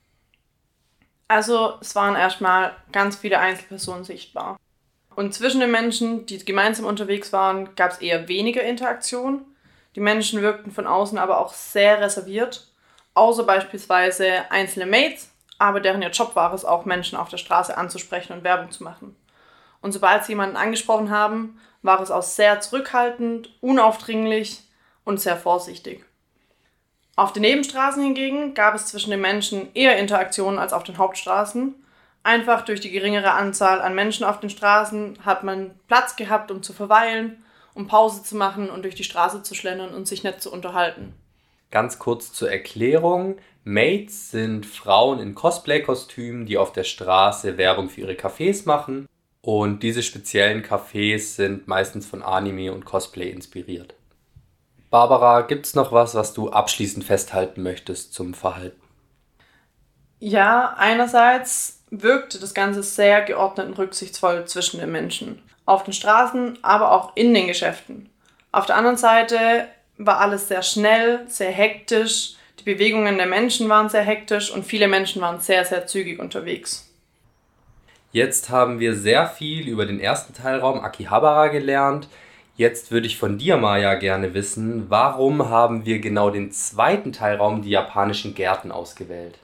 Also 1.28 1.74
es 1.80 1.94
waren 1.94 2.14
erstmal 2.16 2.74
ganz 2.92 3.16
viele 3.16 3.38
Einzelpersonen 3.38 4.04
sichtbar. 4.04 4.58
Und 5.14 5.34
zwischen 5.34 5.60
den 5.60 5.70
Menschen, 5.70 6.26
die 6.26 6.44
gemeinsam 6.44 6.86
unterwegs 6.86 7.32
waren, 7.32 7.74
gab 7.74 7.92
es 7.92 7.98
eher 7.98 8.28
weniger 8.28 8.62
Interaktion. 8.62 9.44
Die 9.94 10.00
Menschen 10.00 10.42
wirkten 10.42 10.70
von 10.70 10.86
außen 10.86 11.18
aber 11.18 11.38
auch 11.38 11.52
sehr 11.52 12.00
reserviert 12.00 12.72
außer 13.14 13.44
beispielsweise 13.44 14.50
einzelne 14.50 14.86
Mates, 14.86 15.30
aber 15.58 15.80
deren 15.80 16.02
ihr 16.02 16.10
Job 16.10 16.34
war 16.34 16.52
es 16.54 16.64
auch, 16.64 16.84
Menschen 16.84 17.18
auf 17.18 17.28
der 17.28 17.36
Straße 17.36 17.76
anzusprechen 17.76 18.32
und 18.32 18.44
Werbung 18.44 18.70
zu 18.70 18.82
machen. 18.84 19.16
Und 19.80 19.92
sobald 19.92 20.24
sie 20.24 20.32
jemanden 20.32 20.56
angesprochen 20.56 21.10
haben, 21.10 21.60
war 21.82 22.00
es 22.00 22.10
auch 22.10 22.22
sehr 22.22 22.60
zurückhaltend, 22.60 23.50
unaufdringlich 23.60 24.62
und 25.04 25.20
sehr 25.20 25.36
vorsichtig. 25.36 26.04
Auf 27.14 27.32
den 27.32 27.42
Nebenstraßen 27.42 28.02
hingegen 28.02 28.54
gab 28.54 28.74
es 28.74 28.86
zwischen 28.86 29.10
den 29.10 29.20
Menschen 29.20 29.68
eher 29.74 29.98
Interaktionen 29.98 30.58
als 30.58 30.72
auf 30.72 30.82
den 30.82 30.96
Hauptstraßen. 30.96 31.74
Einfach 32.22 32.64
durch 32.64 32.80
die 32.80 32.90
geringere 32.90 33.32
Anzahl 33.32 33.82
an 33.82 33.94
Menschen 33.94 34.24
auf 34.24 34.40
den 34.40 34.48
Straßen 34.48 35.18
hat 35.24 35.44
man 35.44 35.72
Platz 35.88 36.16
gehabt, 36.16 36.50
um 36.50 36.62
zu 36.62 36.72
verweilen, 36.72 37.44
um 37.74 37.86
Pause 37.86 38.22
zu 38.22 38.36
machen 38.36 38.70
und 38.70 38.82
durch 38.84 38.94
die 38.94 39.04
Straße 39.04 39.42
zu 39.42 39.54
schlendern 39.54 39.94
und 39.94 40.08
sich 40.08 40.22
nett 40.22 40.40
zu 40.40 40.50
unterhalten. 40.50 41.12
Ganz 41.70 41.98
kurz 41.98 42.32
zur 42.32 42.50
Erklärung. 42.50 43.36
Mates 43.64 44.30
sind 44.30 44.66
Frauen 44.66 45.18
in 45.18 45.34
Cosplay-Kostümen, 45.34 46.46
die 46.46 46.58
auf 46.58 46.72
der 46.72 46.84
Straße 46.84 47.58
Werbung 47.58 47.90
für 47.90 48.02
ihre 48.02 48.12
Cafés 48.12 48.66
machen. 48.66 49.06
Und 49.40 49.82
diese 49.82 50.02
speziellen 50.02 50.62
Cafés 50.62 51.34
sind 51.36 51.68
meistens 51.68 52.06
von 52.06 52.22
Anime 52.22 52.72
und 52.72 52.84
Cosplay 52.84 53.30
inspiriert. 53.30 53.94
Barbara, 54.92 55.40
gibt 55.40 55.64
es 55.64 55.74
noch 55.74 55.90
was, 55.90 56.14
was 56.14 56.34
du 56.34 56.50
abschließend 56.50 57.02
festhalten 57.02 57.62
möchtest 57.62 58.12
zum 58.12 58.34
Verhalten? 58.34 58.78
Ja, 60.20 60.74
einerseits 60.76 61.82
wirkte 61.90 62.38
das 62.38 62.52
Ganze 62.52 62.82
sehr 62.82 63.22
geordnet 63.22 63.68
und 63.68 63.78
rücksichtsvoll 63.78 64.44
zwischen 64.44 64.80
den 64.80 64.92
Menschen. 64.92 65.42
Auf 65.64 65.84
den 65.84 65.94
Straßen, 65.94 66.58
aber 66.60 66.92
auch 66.92 67.16
in 67.16 67.32
den 67.32 67.46
Geschäften. 67.46 68.10
Auf 68.52 68.66
der 68.66 68.76
anderen 68.76 68.98
Seite 68.98 69.66
war 69.96 70.20
alles 70.20 70.48
sehr 70.48 70.62
schnell, 70.62 71.26
sehr 71.26 71.52
hektisch. 71.52 72.34
Die 72.60 72.64
Bewegungen 72.64 73.16
der 73.16 73.26
Menschen 73.26 73.70
waren 73.70 73.88
sehr 73.88 74.02
hektisch 74.02 74.50
und 74.50 74.66
viele 74.66 74.88
Menschen 74.88 75.22
waren 75.22 75.40
sehr, 75.40 75.64
sehr 75.64 75.86
zügig 75.86 76.18
unterwegs. 76.18 76.92
Jetzt 78.12 78.50
haben 78.50 78.78
wir 78.78 78.94
sehr 78.94 79.26
viel 79.26 79.66
über 79.68 79.86
den 79.86 80.00
ersten 80.00 80.34
Teilraum 80.34 80.80
Akihabara 80.80 81.48
gelernt. 81.48 82.08
Jetzt 82.54 82.90
würde 82.90 83.06
ich 83.06 83.18
von 83.18 83.38
dir, 83.38 83.56
Maya, 83.56 83.94
gerne 83.94 84.34
wissen, 84.34 84.90
warum 84.90 85.48
haben 85.48 85.86
wir 85.86 86.00
genau 86.00 86.28
den 86.28 86.52
zweiten 86.52 87.12
Teilraum, 87.12 87.62
die 87.62 87.70
japanischen 87.70 88.34
Gärten, 88.34 88.70
ausgewählt? 88.70 89.38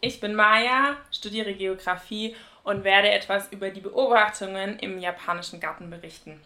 Ich 0.00 0.18
bin 0.18 0.34
Maya, 0.34 0.96
studiere 1.10 1.52
Geografie 1.52 2.34
und 2.64 2.84
werde 2.84 3.10
etwas 3.10 3.52
über 3.52 3.70
die 3.70 3.80
Beobachtungen 3.80 4.78
im 4.78 4.98
japanischen 4.98 5.60
Garten 5.60 5.90
berichten. 5.90 6.40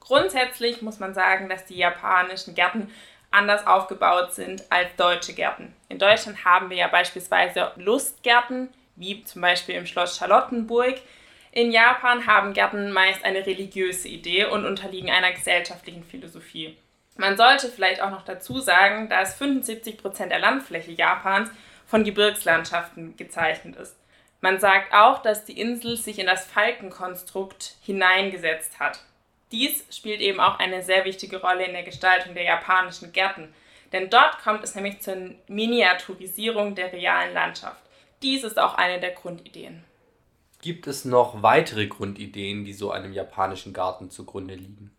Grundsätzlich 0.00 0.80
muss 0.80 1.00
man 1.00 1.12
sagen, 1.12 1.48
dass 1.48 1.66
die 1.66 1.76
japanischen 1.76 2.54
Gärten 2.54 2.90
anders 3.30 3.66
aufgebaut 3.66 4.32
sind 4.32 4.62
als 4.70 4.88
deutsche 4.96 5.34
Gärten. 5.34 5.74
In 5.88 5.98
Deutschland 5.98 6.44
haben 6.44 6.70
wir 6.70 6.76
ja 6.76 6.88
beispielsweise 6.88 7.72
Lustgärten, 7.76 8.68
wie 8.96 9.24
zum 9.24 9.42
Beispiel 9.42 9.74
im 9.74 9.86
Schloss 9.86 10.16
Charlottenburg. 10.16 10.94
In 11.50 11.72
Japan 11.72 12.26
haben 12.26 12.52
Gärten 12.52 12.92
meist 12.92 13.24
eine 13.24 13.46
religiöse 13.46 14.08
Idee 14.08 14.44
und 14.46 14.66
unterliegen 14.66 15.10
einer 15.10 15.32
gesellschaftlichen 15.32 16.04
Philosophie. 16.04 16.76
Man 17.16 17.36
sollte 17.36 17.68
vielleicht 17.68 18.00
auch 18.00 18.10
noch 18.10 18.24
dazu 18.24 18.60
sagen, 18.60 19.08
dass 19.08 19.40
75% 19.40 20.26
der 20.26 20.38
Landfläche 20.38 20.92
Japans 20.92 21.50
von 21.86 22.04
Gebirgslandschaften 22.04 23.16
gezeichnet 23.16 23.76
ist. 23.76 23.96
Man 24.40 24.60
sagt 24.60 24.92
auch, 24.92 25.20
dass 25.20 25.44
die 25.44 25.58
Insel 25.58 25.96
sich 25.96 26.18
in 26.20 26.26
das 26.26 26.46
Falkenkonstrukt 26.46 27.74
hineingesetzt 27.82 28.78
hat. 28.78 29.00
Dies 29.50 29.84
spielt 29.90 30.20
eben 30.20 30.38
auch 30.38 30.58
eine 30.58 30.82
sehr 30.82 31.04
wichtige 31.04 31.40
Rolle 31.40 31.64
in 31.64 31.72
der 31.72 31.82
Gestaltung 31.82 32.34
der 32.34 32.44
japanischen 32.44 33.12
Gärten, 33.12 33.52
denn 33.92 34.10
dort 34.10 34.38
kommt 34.44 34.62
es 34.62 34.74
nämlich 34.74 35.00
zur 35.00 35.16
Miniaturisierung 35.48 36.74
der 36.74 36.92
realen 36.92 37.32
Landschaft. 37.32 37.82
Dies 38.22 38.44
ist 38.44 38.58
auch 38.58 38.74
eine 38.74 39.00
der 39.00 39.12
Grundideen. 39.12 39.82
Gibt 40.60 40.86
es 40.86 41.04
noch 41.04 41.42
weitere 41.42 41.86
Grundideen, 41.86 42.64
die 42.64 42.72
so 42.72 42.90
einem 42.90 43.12
japanischen 43.12 43.72
Garten 43.72 44.10
zugrunde 44.10 44.54
liegen? 44.54 44.90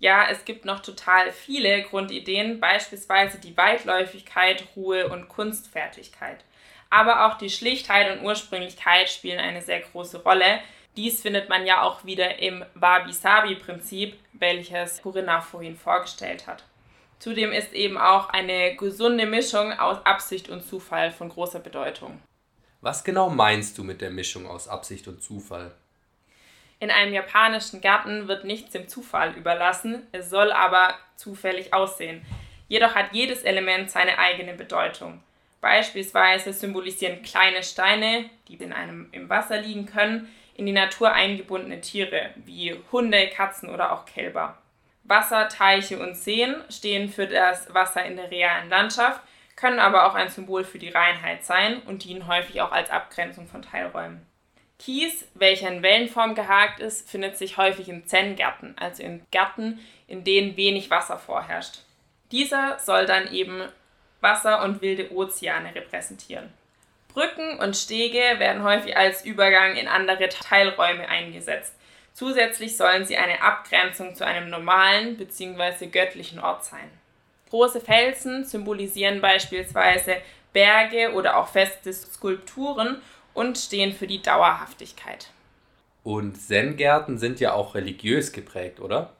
Ja, 0.00 0.26
es 0.28 0.44
gibt 0.44 0.64
noch 0.64 0.80
total 0.80 1.30
viele 1.30 1.82
Grundideen, 1.82 2.58
beispielsweise 2.60 3.38
die 3.38 3.56
Weitläufigkeit, 3.56 4.64
Ruhe 4.74 5.08
und 5.08 5.28
Kunstfertigkeit. 5.28 6.44
Aber 6.90 7.26
auch 7.26 7.38
die 7.38 7.50
Schlichtheit 7.50 8.16
und 8.16 8.24
Ursprünglichkeit 8.24 9.08
spielen 9.08 9.38
eine 9.38 9.62
sehr 9.62 9.80
große 9.80 10.22
Rolle, 10.22 10.60
dies 10.96 11.22
findet 11.22 11.48
man 11.48 11.66
ja 11.66 11.82
auch 11.82 12.04
wieder 12.04 12.38
im 12.38 12.64
Wabi-Sabi-Prinzip, 12.74 14.16
welches 14.32 15.02
Corinna 15.02 15.40
vorhin 15.40 15.76
vorgestellt 15.76 16.46
hat. 16.46 16.64
Zudem 17.18 17.50
ist 17.50 17.72
eben 17.72 17.98
auch 17.98 18.28
eine 18.28 18.76
gesunde 18.76 19.26
Mischung 19.26 19.72
aus 19.72 20.04
Absicht 20.04 20.48
und 20.50 20.62
Zufall 20.62 21.10
von 21.10 21.30
großer 21.30 21.58
Bedeutung. 21.58 22.20
Was 22.84 23.02
genau 23.02 23.30
meinst 23.30 23.78
du 23.78 23.82
mit 23.82 24.02
der 24.02 24.10
Mischung 24.10 24.46
aus 24.46 24.68
Absicht 24.68 25.08
und 25.08 25.22
Zufall? 25.22 25.72
In 26.80 26.90
einem 26.90 27.14
japanischen 27.14 27.80
Garten 27.80 28.28
wird 28.28 28.44
nichts 28.44 28.72
dem 28.72 28.88
Zufall 28.88 29.32
überlassen, 29.38 30.06
es 30.12 30.28
soll 30.28 30.52
aber 30.52 30.94
zufällig 31.16 31.72
aussehen. 31.72 32.26
Jedoch 32.68 32.94
hat 32.94 33.14
jedes 33.14 33.42
Element 33.42 33.90
seine 33.90 34.18
eigene 34.18 34.52
Bedeutung. 34.52 35.22
Beispielsweise 35.62 36.52
symbolisieren 36.52 37.22
kleine 37.22 37.62
Steine, 37.62 38.28
die 38.48 38.56
in 38.56 38.74
einem 38.74 39.08
im 39.12 39.30
Wasser 39.30 39.62
liegen 39.62 39.86
können, 39.86 40.28
in 40.54 40.66
die 40.66 40.72
Natur 40.72 41.10
eingebundene 41.10 41.80
Tiere 41.80 42.34
wie 42.44 42.76
Hunde, 42.92 43.28
Katzen 43.28 43.70
oder 43.70 43.92
auch 43.92 44.04
Kälber. 44.04 44.58
Wasser, 45.04 45.48
Teiche 45.48 45.98
und 45.98 46.16
Seen 46.18 46.56
stehen 46.68 47.08
für 47.08 47.26
das 47.26 47.72
Wasser 47.72 48.04
in 48.04 48.16
der 48.16 48.30
realen 48.30 48.68
Landschaft, 48.68 49.22
können 49.56 49.78
aber 49.78 50.06
auch 50.06 50.14
ein 50.14 50.28
Symbol 50.28 50.64
für 50.64 50.78
die 50.78 50.90
Reinheit 50.90 51.44
sein 51.44 51.80
und 51.82 52.04
dienen 52.04 52.26
häufig 52.26 52.60
auch 52.60 52.72
als 52.72 52.90
Abgrenzung 52.90 53.46
von 53.46 53.62
Teilräumen. 53.62 54.26
Kies, 54.78 55.26
welcher 55.34 55.68
in 55.68 55.82
Wellenform 55.82 56.34
gehakt 56.34 56.80
ist, 56.80 57.08
findet 57.08 57.38
sich 57.38 57.56
häufig 57.56 57.88
in 57.88 58.06
Zen-Gärten, 58.06 58.74
also 58.78 59.02
in 59.02 59.24
Gärten, 59.30 59.78
in 60.06 60.24
denen 60.24 60.56
wenig 60.56 60.90
Wasser 60.90 61.18
vorherrscht. 61.18 61.80
Dieser 62.32 62.78
soll 62.78 63.06
dann 63.06 63.32
eben 63.32 63.62
Wasser 64.20 64.62
und 64.64 64.82
wilde 64.82 65.12
Ozeane 65.12 65.74
repräsentieren. 65.74 66.52
Brücken 67.08 67.58
und 67.60 67.76
Stege 67.76 68.18
werden 68.38 68.64
häufig 68.64 68.96
als 68.96 69.24
Übergang 69.24 69.76
in 69.76 69.86
andere 69.86 70.28
Teilräume 70.28 71.08
eingesetzt. 71.08 71.74
Zusätzlich 72.12 72.76
sollen 72.76 73.04
sie 73.04 73.16
eine 73.16 73.42
Abgrenzung 73.42 74.16
zu 74.16 74.26
einem 74.26 74.50
normalen 74.50 75.16
bzw. 75.16 75.86
göttlichen 75.86 76.40
Ort 76.40 76.64
sein. 76.64 76.90
Große 77.54 77.80
Felsen 77.80 78.44
symbolisieren 78.44 79.20
beispielsweise 79.20 80.16
Berge 80.52 81.12
oder 81.12 81.36
auch 81.36 81.46
feste 81.46 81.92
Skulpturen 81.92 83.00
und 83.32 83.56
stehen 83.56 83.92
für 83.92 84.08
die 84.08 84.20
Dauerhaftigkeit. 84.20 85.28
Und 86.02 86.34
Zen-Gärten 86.34 87.16
sind 87.16 87.38
ja 87.38 87.52
auch 87.52 87.76
religiös 87.76 88.32
geprägt, 88.32 88.80
oder? 88.80 89.12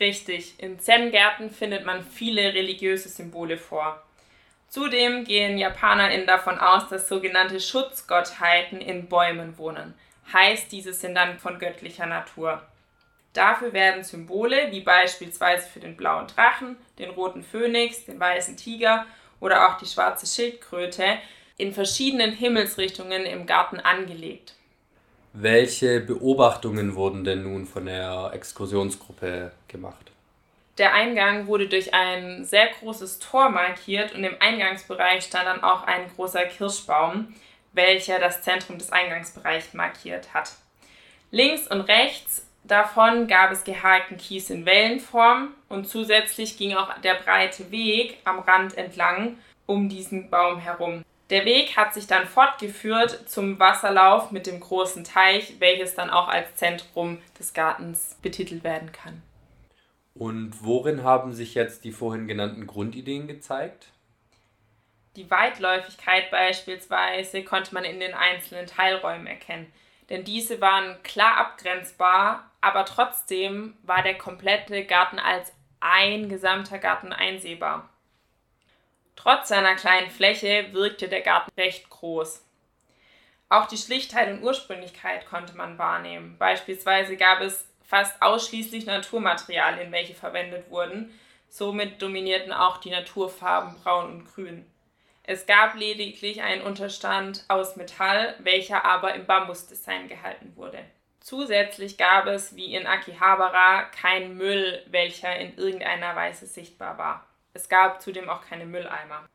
Richtig, 0.00 0.58
in 0.58 0.80
Zen-Gärten 0.80 1.50
findet 1.50 1.86
man 1.86 2.02
viele 2.02 2.52
religiöse 2.52 3.08
Symbole 3.08 3.56
vor. 3.56 4.02
Zudem 4.68 5.22
gehen 5.22 5.56
JapanerInnen 5.56 6.26
davon 6.26 6.58
aus, 6.58 6.88
dass 6.88 7.08
sogenannte 7.08 7.60
Schutzgottheiten 7.60 8.80
in 8.80 9.06
Bäumen 9.06 9.56
wohnen. 9.56 9.94
Heißt, 10.32 10.72
diese 10.72 10.92
sind 10.92 11.14
dann 11.14 11.38
von 11.38 11.60
göttlicher 11.60 12.06
Natur. 12.06 12.60
Dafür 13.32 13.72
werden 13.72 14.04
Symbole 14.04 14.70
wie 14.70 14.80
beispielsweise 14.80 15.66
für 15.68 15.80
den 15.80 15.96
blauen 15.96 16.26
Drachen, 16.26 16.76
den 16.98 17.10
roten 17.10 17.42
Phönix, 17.42 18.04
den 18.04 18.20
weißen 18.20 18.56
Tiger 18.56 19.06
oder 19.40 19.68
auch 19.68 19.78
die 19.78 19.86
schwarze 19.86 20.26
Schildkröte 20.26 21.18
in 21.56 21.72
verschiedenen 21.72 22.32
Himmelsrichtungen 22.32 23.24
im 23.24 23.46
Garten 23.46 23.80
angelegt. 23.80 24.54
Welche 25.32 26.00
Beobachtungen 26.00 26.94
wurden 26.94 27.24
denn 27.24 27.42
nun 27.42 27.66
von 27.66 27.86
der 27.86 28.32
Exkursionsgruppe 28.34 29.52
gemacht? 29.66 30.10
Der 30.78 30.94
Eingang 30.94 31.46
wurde 31.46 31.68
durch 31.68 31.94
ein 31.94 32.44
sehr 32.44 32.68
großes 32.68 33.18
Tor 33.18 33.48
markiert 33.48 34.14
und 34.14 34.24
im 34.24 34.36
Eingangsbereich 34.40 35.24
stand 35.24 35.46
dann 35.46 35.62
auch 35.62 35.84
ein 35.84 36.10
großer 36.14 36.44
Kirschbaum, 36.46 37.34
welcher 37.72 38.18
das 38.18 38.42
Zentrum 38.42 38.78
des 38.78 38.92
Eingangsbereichs 38.92 39.72
markiert 39.74 40.34
hat. 40.34 40.52
Links 41.30 41.66
und 41.66 41.82
rechts 41.82 42.46
davon 42.64 43.26
gab 43.26 43.52
es 43.52 43.64
geharkten 43.64 44.16
Kies 44.16 44.50
in 44.50 44.66
Wellenform 44.66 45.54
und 45.68 45.88
zusätzlich 45.88 46.56
ging 46.56 46.74
auch 46.74 46.92
der 47.00 47.14
breite 47.14 47.70
Weg 47.70 48.18
am 48.24 48.40
Rand 48.40 48.76
entlang 48.76 49.38
um 49.66 49.88
diesen 49.88 50.30
Baum 50.30 50.58
herum. 50.58 51.04
Der 51.30 51.44
Weg 51.46 51.76
hat 51.76 51.94
sich 51.94 52.06
dann 52.06 52.26
fortgeführt 52.26 53.28
zum 53.28 53.58
Wasserlauf 53.58 54.32
mit 54.32 54.46
dem 54.46 54.60
großen 54.60 55.04
Teich, 55.04 55.54
welches 55.60 55.94
dann 55.94 56.10
auch 56.10 56.28
als 56.28 56.54
Zentrum 56.56 57.18
des 57.38 57.54
Gartens 57.54 58.18
betitelt 58.20 58.64
werden 58.64 58.92
kann. 58.92 59.22
Und 60.14 60.62
worin 60.62 61.04
haben 61.04 61.32
sich 61.32 61.54
jetzt 61.54 61.84
die 61.84 61.92
vorhin 61.92 62.28
genannten 62.28 62.66
Grundideen 62.66 63.28
gezeigt? 63.28 63.88
Die 65.16 65.30
Weitläufigkeit 65.30 66.30
beispielsweise 66.30 67.44
konnte 67.44 67.72
man 67.74 67.84
in 67.84 68.00
den 68.00 68.14
einzelnen 68.14 68.66
Teilräumen 68.66 69.26
erkennen, 69.26 69.72
denn 70.10 70.24
diese 70.24 70.60
waren 70.60 71.02
klar 71.02 71.38
abgrenzbar, 71.38 72.50
aber 72.62 72.86
trotzdem 72.86 73.76
war 73.82 74.02
der 74.02 74.16
komplette 74.16 74.86
Garten 74.86 75.18
als 75.18 75.52
ein 75.80 76.28
gesamter 76.28 76.78
Garten 76.78 77.12
einsehbar. 77.12 77.90
Trotz 79.16 79.48
seiner 79.48 79.74
kleinen 79.74 80.10
Fläche 80.10 80.72
wirkte 80.72 81.08
der 81.08 81.20
Garten 81.20 81.50
recht 81.58 81.90
groß. 81.90 82.42
Auch 83.48 83.66
die 83.66 83.76
Schlichtheit 83.76 84.30
und 84.30 84.42
Ursprünglichkeit 84.42 85.26
konnte 85.26 85.56
man 85.56 85.76
wahrnehmen. 85.76 86.38
Beispielsweise 86.38 87.16
gab 87.16 87.40
es 87.42 87.68
fast 87.84 88.22
ausschließlich 88.22 88.86
Naturmaterialien, 88.86 89.92
welche 89.92 90.14
verwendet 90.14 90.70
wurden. 90.70 91.12
Somit 91.48 92.00
dominierten 92.00 92.52
auch 92.52 92.78
die 92.78 92.90
Naturfarben 92.90 93.76
Braun 93.82 94.06
und 94.06 94.34
Grün. 94.34 94.64
Es 95.24 95.46
gab 95.46 95.74
lediglich 95.74 96.42
einen 96.42 96.62
Unterstand 96.62 97.44
aus 97.48 97.76
Metall, 97.76 98.34
welcher 98.38 98.84
aber 98.84 99.14
im 99.14 99.26
Bambusdesign 99.26 100.08
gehalten 100.08 100.52
wurde. 100.56 100.78
Zusätzlich 101.22 101.98
gab 101.98 102.26
es, 102.26 102.56
wie 102.56 102.74
in 102.74 102.86
Akihabara, 102.86 103.84
keinen 103.84 104.36
Müll, 104.36 104.82
welcher 104.90 105.36
in 105.36 105.56
irgendeiner 105.56 106.16
Weise 106.16 106.46
sichtbar 106.46 106.98
war. 106.98 107.24
Es 107.54 107.68
gab 107.68 108.02
zudem 108.02 108.28
auch 108.28 108.44
keine 108.44 108.66
Mülleimer. 108.66 109.28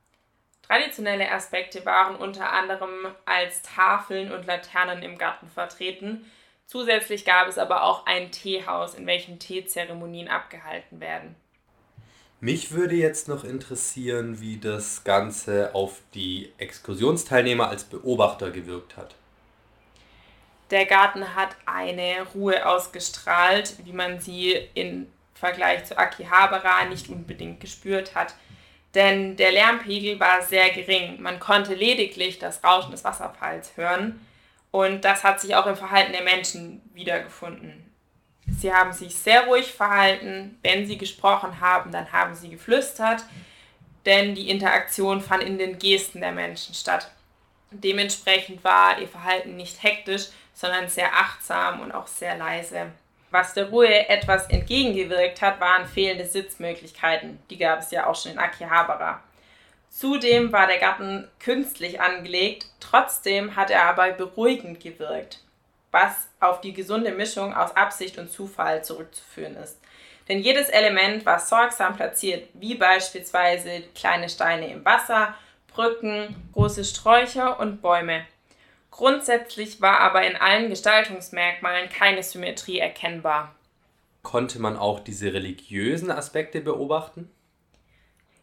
Traditionelle 0.64 1.32
Aspekte 1.32 1.86
waren 1.86 2.18
unter 2.18 2.52
anderem 2.52 2.92
als 3.26 3.62
Tafeln 3.62 4.34
und 4.34 4.46
Laternen 4.46 5.02
im 5.02 5.18
Garten 5.18 5.48
vertreten. 5.48 6.30
Zusätzlich 6.66 7.24
gab 7.24 7.48
es 7.48 7.58
aber 7.58 7.84
auch 7.84 8.06
ein 8.06 8.32
Teehaus, 8.32 8.94
in 8.94 9.08
welchem 9.08 9.40
Teezeremonien 9.40 10.28
abgehalten 10.28 11.00
werden. 11.00 11.36
Mich 12.42 12.72
würde 12.74 12.96
jetzt 12.96 13.30
noch 13.30 13.46
interessieren, 13.46 14.42
wie 14.42 14.58
das 14.58 15.06
Ganze 15.06 15.74
auf 15.74 16.02
die 16.14 16.52
Exkursionsteilnehmer 16.58 17.70
als 17.70 17.86
Beobachter 17.86 18.52
gewirkt 18.52 18.98
hat. 18.98 19.16
Der 20.72 20.86
Garten 20.86 21.36
hat 21.36 21.56
eine 21.66 22.24
Ruhe 22.34 22.66
ausgestrahlt, 22.66 23.76
wie 23.86 23.94
man 23.94 24.20
sie 24.20 24.54
in 24.74 25.12
Vergleich 25.34 25.86
zu 25.86 25.98
Akihabara 25.98 26.86
nicht 26.86 27.10
unbedingt 27.10 27.60
gespürt 27.60 28.16
hat. 28.16 28.34
Denn 28.96 29.36
der 29.36 29.52
Lärmpegel 29.52 30.20
war 30.20 30.42
sehr 30.42 30.70
gering. 30.72 31.22
Man 31.22 31.40
konnte 31.40 31.74
lediglich 31.74 32.40
das 32.40 32.64
Rauschen 32.64 32.92
des 32.92 33.04
Wasserfalls 33.04 33.78
hören. 33.78 34.26
Und 34.72 35.06
das 35.06 35.24
hat 35.24 35.40
sich 35.40 35.56
auch 35.56 35.68
im 35.68 35.76
Verhalten 35.76 36.14
der 36.14 36.24
Menschen 36.24 36.82
wiedergefunden. 36.94 37.84
Sie 38.60 38.74
haben 38.74 38.94
sich 38.94 39.16
sehr 39.16 39.46
ruhig 39.46 39.72
verhalten. 39.72 40.58
Wenn 40.64 40.88
sie 40.88 40.98
gesprochen 40.98 41.60
haben, 41.62 41.92
dann 41.92 42.12
haben 42.12 42.34
sie 42.34 42.50
geflüstert. 42.50 43.24
Denn 44.06 44.36
die 44.36 44.50
Interaktion 44.50 45.22
fand 45.22 45.44
in 45.44 45.58
den 45.58 45.80
Gesten 45.80 46.22
der 46.22 46.32
Menschen 46.32 46.74
statt. 46.74 47.12
Dementsprechend 47.72 48.64
war 48.64 49.00
ihr 49.00 49.08
Verhalten 49.08 49.58
nicht 49.58 49.84
hektisch, 49.84 50.30
sondern 50.58 50.90
sehr 50.90 51.14
achtsam 51.14 51.82
und 51.82 51.92
auch 51.92 52.08
sehr 52.08 52.36
leise. 52.36 52.88
Was 53.30 53.54
der 53.54 53.70
Ruhe 53.70 54.10
etwas 54.10 54.48
entgegengewirkt 54.48 55.40
hat, 55.44 55.60
waren 55.60 55.86
fehlende 55.86 56.26
Sitzmöglichkeiten. 56.26 57.38
Die 57.52 57.60
gab 57.60 57.80
es 57.80 57.92
ja 57.92 58.08
auch 58.08 58.16
schon 58.16 58.32
in 58.32 58.40
Akihabara. 58.40 59.22
Zudem 59.92 60.52
war 60.52 60.66
der 60.66 60.80
Garten 60.80 61.28
künstlich 61.40 62.02
angelegt, 62.02 62.66
trotzdem 62.80 63.56
hat 63.56 63.70
er 63.70 63.84
aber 63.84 64.12
beruhigend 64.14 64.80
gewirkt, 64.80 65.42
was 65.92 66.28
auf 66.40 66.60
die 66.62 66.74
gesunde 66.74 67.12
Mischung 67.12 67.54
aus 67.56 67.76
Absicht 67.76 68.18
und 68.18 68.32
Zufall 68.32 68.84
zurückzuführen 68.84 69.56
ist. 69.58 69.80
Denn 70.28 70.40
jedes 70.40 70.70
Element 70.70 71.24
war 71.26 71.40
sorgsam 71.40 71.96
platziert, 71.96 72.50
wie 72.54 72.76
beispielsweise 72.76 73.84
kleine 73.94 74.28
Steine 74.28 74.72
im 74.72 74.84
Wasser, 74.84 75.36
Brücken, 75.68 76.36
große 76.54 76.84
Sträucher 76.84 77.60
und 77.60 77.82
Bäume. 77.84 78.26
Grundsätzlich 78.98 79.80
war 79.80 80.00
aber 80.00 80.26
in 80.26 80.36
allen 80.36 80.72
Gestaltungsmerkmalen 80.72 81.88
keine 81.88 82.24
Symmetrie 82.24 82.80
erkennbar. 82.80 83.54
Konnte 84.24 84.58
man 84.58 84.76
auch 84.76 85.00
diese 85.00 85.32
religiösen 85.34 86.10
Aspekte 86.10 86.62
beobachten? 86.62 87.30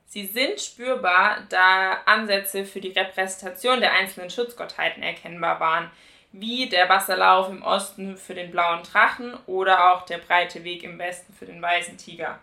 Sie 0.07 0.27
sind 0.27 0.61
spürbar, 0.61 1.38
da 1.49 1.95
Ansätze 2.07 2.64
für 2.64 2.81
die 2.81 2.93
Repräsentation 2.93 3.81
der 3.81 3.95
einzelnen 3.95 4.31
Schutzgottheiten 4.31 5.03
erkennbar 5.03 5.59
waren, 5.59 5.90
wie 6.31 6.69
der 6.69 6.88
Wasserlauf 6.88 7.49
im 7.49 7.64
Osten 7.64 8.17
für 8.17 8.35
den 8.35 8.53
blauen 8.53 8.85
Drachen 8.85 9.35
oder 9.47 9.93
auch 9.93 10.03
der 10.03 10.19
breite 10.19 10.62
Weg 10.62 10.85
im 10.85 11.01
Westen 11.01 11.33
für 11.33 11.47
den 11.47 11.61
weißen 11.61 11.99
Tiger. 11.99 12.38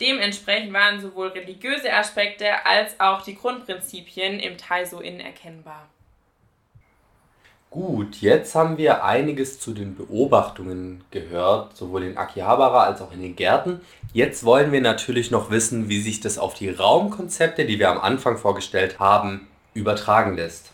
Dementsprechend 0.00 0.72
waren 0.72 1.00
sowohl 1.00 1.28
religiöse 1.28 1.92
Aspekte 1.92 2.66
als 2.66 2.98
auch 2.98 3.22
die 3.22 3.36
Grundprinzipien 3.36 4.40
im 4.40 4.58
Taiso-In 4.58 5.20
erkennbar. 5.20 5.88
Gut, 7.70 8.22
jetzt 8.22 8.54
haben 8.54 8.78
wir 8.78 9.04
einiges 9.04 9.60
zu 9.60 9.74
den 9.74 9.94
Beobachtungen 9.94 11.04
gehört, 11.10 11.76
sowohl 11.76 12.04
in 12.04 12.16
Akihabara 12.16 12.84
als 12.84 13.02
auch 13.02 13.12
in 13.12 13.20
den 13.20 13.36
Gärten. 13.36 13.82
Jetzt 14.14 14.42
wollen 14.42 14.72
wir 14.72 14.80
natürlich 14.80 15.30
noch 15.30 15.50
wissen, 15.50 15.90
wie 15.90 16.00
sich 16.00 16.20
das 16.20 16.38
auf 16.38 16.54
die 16.54 16.70
Raumkonzepte, 16.70 17.66
die 17.66 17.78
wir 17.78 17.90
am 17.90 18.00
Anfang 18.00 18.38
vorgestellt 18.38 18.98
haben, 18.98 19.48
übertragen 19.74 20.34
lässt. 20.34 20.72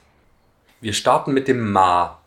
Wir 0.81 0.93
starten 0.93 1.33
mit 1.33 1.49
dem 1.49 1.73
Ma. 1.73 2.19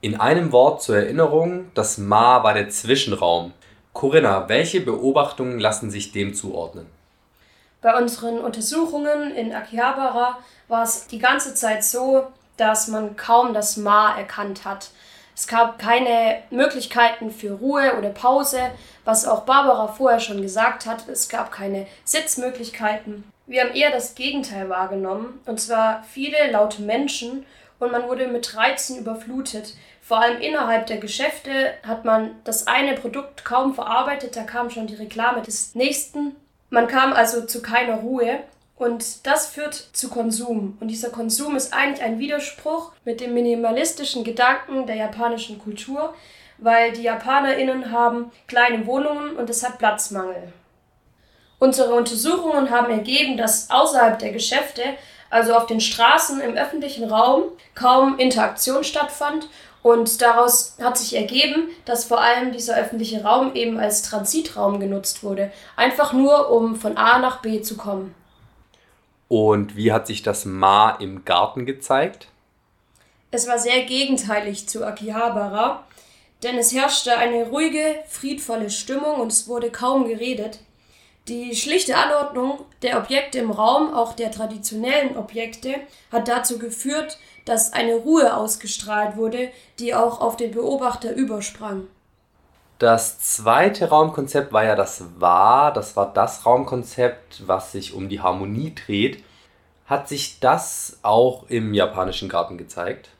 In 0.00 0.18
einem 0.18 0.52
Wort 0.52 0.82
zur 0.82 0.96
Erinnerung, 0.96 1.70
das 1.74 1.98
Ma 1.98 2.42
war 2.42 2.54
der 2.54 2.70
Zwischenraum. 2.70 3.52
Corinna, 3.92 4.48
welche 4.48 4.80
Beobachtungen 4.80 5.58
lassen 5.58 5.90
sich 5.90 6.12
dem 6.12 6.32
zuordnen? 6.32 6.86
Bei 7.82 8.00
unseren 8.00 8.38
Untersuchungen 8.38 9.34
in 9.34 9.52
Akihabara 9.52 10.38
war 10.68 10.82
es 10.82 11.08
die 11.08 11.18
ganze 11.18 11.54
Zeit 11.54 11.84
so, 11.84 12.28
dass 12.56 12.88
man 12.88 13.16
kaum 13.16 13.54
das 13.54 13.76
Ma 13.76 14.16
erkannt 14.16 14.64
hat. 14.64 14.90
Es 15.36 15.48
gab 15.48 15.78
keine 15.78 16.42
Möglichkeiten 16.50 17.30
für 17.30 17.52
Ruhe 17.52 17.96
oder 17.98 18.10
Pause, 18.10 18.70
was 19.04 19.26
auch 19.26 19.42
Barbara 19.42 19.88
vorher 19.88 20.20
schon 20.20 20.40
gesagt 20.40 20.86
hat. 20.86 21.08
Es 21.08 21.28
gab 21.28 21.50
keine 21.50 21.86
Sitzmöglichkeiten. 22.04 23.24
Wir 23.46 23.62
haben 23.62 23.74
eher 23.74 23.90
das 23.90 24.14
Gegenteil 24.14 24.68
wahrgenommen, 24.68 25.40
und 25.44 25.60
zwar 25.60 26.04
viele 26.04 26.50
laute 26.50 26.82
Menschen 26.82 27.44
und 27.78 27.92
man 27.92 28.08
wurde 28.08 28.28
mit 28.28 28.56
Reizen 28.56 28.98
überflutet. 28.98 29.74
Vor 30.00 30.20
allem 30.20 30.40
innerhalb 30.40 30.86
der 30.86 30.98
Geschäfte 30.98 31.74
hat 31.86 32.04
man 32.04 32.30
das 32.44 32.66
eine 32.66 32.94
Produkt 32.94 33.44
kaum 33.44 33.74
verarbeitet, 33.74 34.36
da 34.36 34.44
kam 34.44 34.70
schon 34.70 34.86
die 34.86 34.94
Reklame 34.94 35.42
des 35.42 35.74
nächsten. 35.74 36.36
Man 36.70 36.86
kam 36.86 37.12
also 37.12 37.44
zu 37.44 37.60
keiner 37.60 37.96
Ruhe 37.96 38.40
und 38.76 39.26
das 39.26 39.46
führt 39.46 39.74
zu 39.92 40.08
Konsum. 40.08 40.76
Und 40.80 40.88
dieser 40.88 41.10
Konsum 41.10 41.56
ist 41.56 41.72
eigentlich 41.72 42.02
ein 42.02 42.18
Widerspruch 42.18 42.92
mit 43.04 43.20
dem 43.20 43.34
minimalistischen 43.34 44.24
Gedanken 44.24 44.86
der 44.86 44.96
japanischen 44.96 45.58
Kultur, 45.58 46.14
weil 46.58 46.92
die 46.92 47.02
JapanerInnen 47.02 47.92
haben 47.92 48.32
kleine 48.46 48.86
Wohnungen 48.86 49.36
und 49.36 49.48
deshalb 49.48 49.78
Platzmangel. 49.78 50.52
Unsere 51.58 51.94
Untersuchungen 51.94 52.70
haben 52.70 52.90
ergeben, 52.90 53.36
dass 53.36 53.70
außerhalb 53.70 54.18
der 54.18 54.32
Geschäfte, 54.32 54.82
also 55.30 55.54
auf 55.54 55.66
den 55.66 55.80
Straßen 55.80 56.40
im 56.40 56.56
öffentlichen 56.56 57.10
Raum, 57.10 57.44
kaum 57.74 58.18
Interaktion 58.18 58.84
stattfand 58.84 59.48
und 59.82 60.20
daraus 60.20 60.76
hat 60.82 60.98
sich 60.98 61.14
ergeben, 61.14 61.68
dass 61.84 62.04
vor 62.04 62.20
allem 62.20 62.52
dieser 62.52 62.76
öffentliche 62.76 63.22
Raum 63.22 63.54
eben 63.54 63.78
als 63.78 64.02
Transitraum 64.02 64.80
genutzt 64.80 65.22
wurde, 65.22 65.52
einfach 65.76 66.12
nur 66.12 66.50
um 66.50 66.76
von 66.76 66.96
A 66.96 67.18
nach 67.18 67.40
B 67.40 67.62
zu 67.62 67.76
kommen. 67.76 68.14
Und 69.34 69.74
wie 69.74 69.90
hat 69.90 70.06
sich 70.06 70.22
das 70.22 70.44
Ma 70.44 70.90
im 70.90 71.24
Garten 71.24 71.66
gezeigt? 71.66 72.28
Es 73.32 73.48
war 73.48 73.58
sehr 73.58 73.82
gegenteilig 73.82 74.68
zu 74.68 74.86
Akihabara, 74.86 75.82
denn 76.44 76.56
es 76.56 76.72
herrschte 76.72 77.18
eine 77.18 77.48
ruhige, 77.48 77.96
friedvolle 78.06 78.70
Stimmung 78.70 79.16
und 79.20 79.32
es 79.32 79.48
wurde 79.48 79.72
kaum 79.72 80.06
geredet. 80.06 80.60
Die 81.26 81.56
schlichte 81.56 81.96
Anordnung 81.96 82.60
der 82.82 82.96
Objekte 82.96 83.40
im 83.40 83.50
Raum, 83.50 83.92
auch 83.92 84.12
der 84.12 84.30
traditionellen 84.30 85.16
Objekte, 85.16 85.80
hat 86.12 86.28
dazu 86.28 86.60
geführt, 86.60 87.18
dass 87.44 87.72
eine 87.72 87.96
Ruhe 87.96 88.36
ausgestrahlt 88.36 89.16
wurde, 89.16 89.50
die 89.80 89.96
auch 89.96 90.20
auf 90.20 90.36
den 90.36 90.52
Beobachter 90.52 91.12
übersprang. 91.12 91.88
Das 92.78 93.20
zweite 93.20 93.88
Raumkonzept 93.88 94.52
war 94.52 94.64
ja 94.64 94.74
das 94.74 95.04
War, 95.18 95.72
das 95.72 95.96
war 95.96 96.12
das 96.12 96.44
Raumkonzept, 96.44 97.46
was 97.46 97.72
sich 97.72 97.94
um 97.94 98.08
die 98.08 98.20
Harmonie 98.20 98.74
dreht. 98.74 99.22
Hat 99.86 100.08
sich 100.08 100.40
das 100.40 100.98
auch 101.02 101.44
im 101.48 101.72
japanischen 101.72 102.28
Garten 102.28 102.58
gezeigt? 102.58 103.10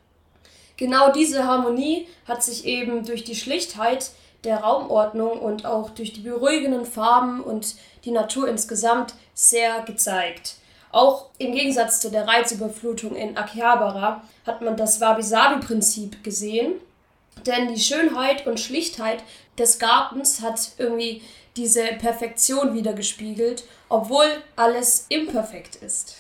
Genau 0.77 1.13
diese 1.13 1.47
Harmonie 1.47 2.09
hat 2.27 2.43
sich 2.43 2.65
eben 2.65 3.05
durch 3.07 3.23
die 3.23 3.37
Schlichtheit 3.37 4.11
der 4.43 4.59
Raumordnung 4.59 5.39
und 5.39 5.67
auch 5.67 5.91
durch 5.91 6.13
die 6.13 6.21
beruhigenden 6.21 6.85
Farben 6.85 7.41
und 7.41 7.77
die 8.05 8.11
Natur 8.11 8.49
insgesamt 8.49 9.15
sehr 9.35 9.83
gezeigt. 9.83 10.57
Auch 10.91 11.27
im 11.39 11.53
Gegensatz 11.53 12.01
zu 12.01 12.11
der 12.11 12.27
Reizüberflutung 12.27 13.17
in 13.17 13.37
Akihabara 13.37 14.23
hat 14.47 14.63
man 14.63 14.77
das 14.77 15.01
Wabi-Sabi-Prinzip 15.01 16.23
gesehen, 16.23 16.75
denn 17.47 17.73
die 17.73 17.81
Schönheit 17.81 18.47
und 18.47 18.61
Schlichtheit 18.61 19.23
des 19.59 19.79
Gartens 19.79 20.41
hat 20.41 20.73
irgendwie 20.79 21.23
diese 21.57 21.85
Perfektion 21.99 22.75
wiedergespiegelt, 22.75 23.65
obwohl 23.89 24.27
alles 24.57 25.07
imperfekt 25.09 25.77
ist. 25.77 26.17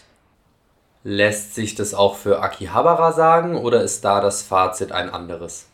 Lässt 1.02 1.54
sich 1.54 1.74
das 1.74 1.92
auch 1.92 2.16
für 2.16 2.40
Akihabara 2.40 3.12
sagen 3.12 3.58
oder 3.58 3.82
ist 3.82 4.04
da 4.04 4.20
das 4.20 4.42
Fazit 4.42 4.92
ein 4.92 5.10
anderes? 5.10 5.66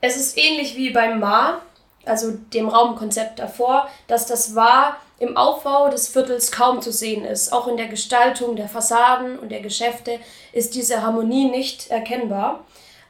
Es 0.00 0.16
ist 0.16 0.38
ähnlich 0.38 0.76
wie 0.76 0.90
beim 0.90 1.18
Ma, 1.18 1.60
also 2.04 2.32
dem 2.52 2.68
Raumkonzept 2.68 3.38
davor, 3.38 3.88
dass 4.06 4.26
das 4.26 4.54
Wa 4.54 4.96
im 5.18 5.36
Aufbau 5.36 5.88
des 5.88 6.06
Viertels 6.08 6.52
kaum 6.52 6.80
zu 6.80 6.92
sehen 6.92 7.24
ist. 7.24 7.52
Auch 7.52 7.66
in 7.66 7.76
der 7.76 7.88
Gestaltung 7.88 8.54
der 8.54 8.68
Fassaden 8.68 9.38
und 9.38 9.50
der 9.50 9.60
Geschäfte 9.60 10.20
ist 10.52 10.76
diese 10.76 11.02
Harmonie 11.02 11.50
nicht 11.50 11.90
erkennbar. 11.90 12.64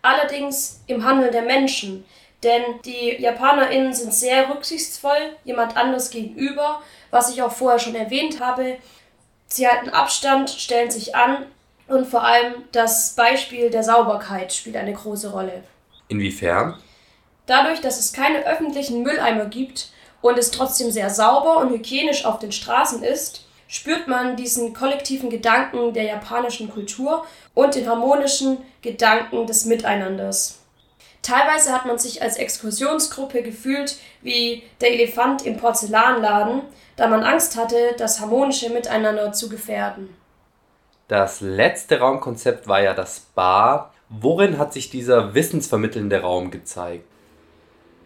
Allerdings 0.08 0.80
im 0.86 1.04
Handel 1.04 1.30
der 1.30 1.42
Menschen, 1.42 2.02
denn 2.42 2.62
die 2.86 3.20
JapanerInnen 3.20 3.92
sind 3.92 4.14
sehr 4.14 4.48
rücksichtsvoll 4.48 5.36
jemand 5.44 5.76
anders 5.76 6.10
gegenüber, 6.10 6.80
was 7.10 7.30
ich 7.30 7.42
auch 7.42 7.52
vorher 7.52 7.78
schon 7.78 7.94
erwähnt 7.94 8.40
habe. 8.40 8.78
Sie 9.48 9.68
halten 9.68 9.90
Abstand, 9.90 10.48
stellen 10.48 10.90
sich 10.90 11.14
an 11.14 11.44
und 11.88 12.06
vor 12.06 12.24
allem 12.24 12.54
das 12.72 13.16
Beispiel 13.16 13.68
der 13.68 13.84
Sauberkeit 13.84 14.50
spielt 14.54 14.76
eine 14.76 14.94
große 14.94 15.30
Rolle. 15.30 15.62
Inwiefern? 16.08 16.78
Dadurch, 17.44 17.82
dass 17.82 17.98
es 17.98 18.14
keine 18.14 18.46
öffentlichen 18.46 19.02
Mülleimer 19.02 19.44
gibt 19.44 19.90
und 20.22 20.38
es 20.38 20.50
trotzdem 20.50 20.90
sehr 20.90 21.10
sauber 21.10 21.58
und 21.58 21.68
hygienisch 21.68 22.24
auf 22.24 22.38
den 22.38 22.52
Straßen 22.52 23.02
ist, 23.02 23.44
spürt 23.68 24.08
man 24.08 24.34
diesen 24.36 24.74
kollektiven 24.74 25.30
Gedanken 25.30 25.92
der 25.92 26.04
japanischen 26.04 26.70
Kultur 26.70 27.24
und 27.54 27.74
den 27.74 27.88
harmonischen 27.88 28.58
Gedanken 28.82 29.46
des 29.46 29.66
Miteinanders. 29.66 30.58
Teilweise 31.22 31.72
hat 31.72 31.84
man 31.84 31.98
sich 31.98 32.22
als 32.22 32.38
Exkursionsgruppe 32.38 33.42
gefühlt 33.42 33.96
wie 34.22 34.62
der 34.80 34.92
Elefant 34.92 35.44
im 35.44 35.58
Porzellanladen, 35.58 36.62
da 36.96 37.06
man 37.06 37.22
Angst 37.22 37.56
hatte, 37.56 37.94
das 37.98 38.20
harmonische 38.20 38.70
Miteinander 38.70 39.32
zu 39.32 39.48
gefährden. 39.48 40.16
Das 41.08 41.40
letzte 41.40 42.00
Raumkonzept 42.00 42.68
war 42.68 42.80
ja 42.80 42.94
das 42.94 43.20
Bar. 43.34 43.92
Worin 44.08 44.58
hat 44.58 44.72
sich 44.72 44.90
dieser 44.90 45.34
wissensvermittelnde 45.34 46.20
Raum 46.20 46.50
gezeigt? 46.50 47.04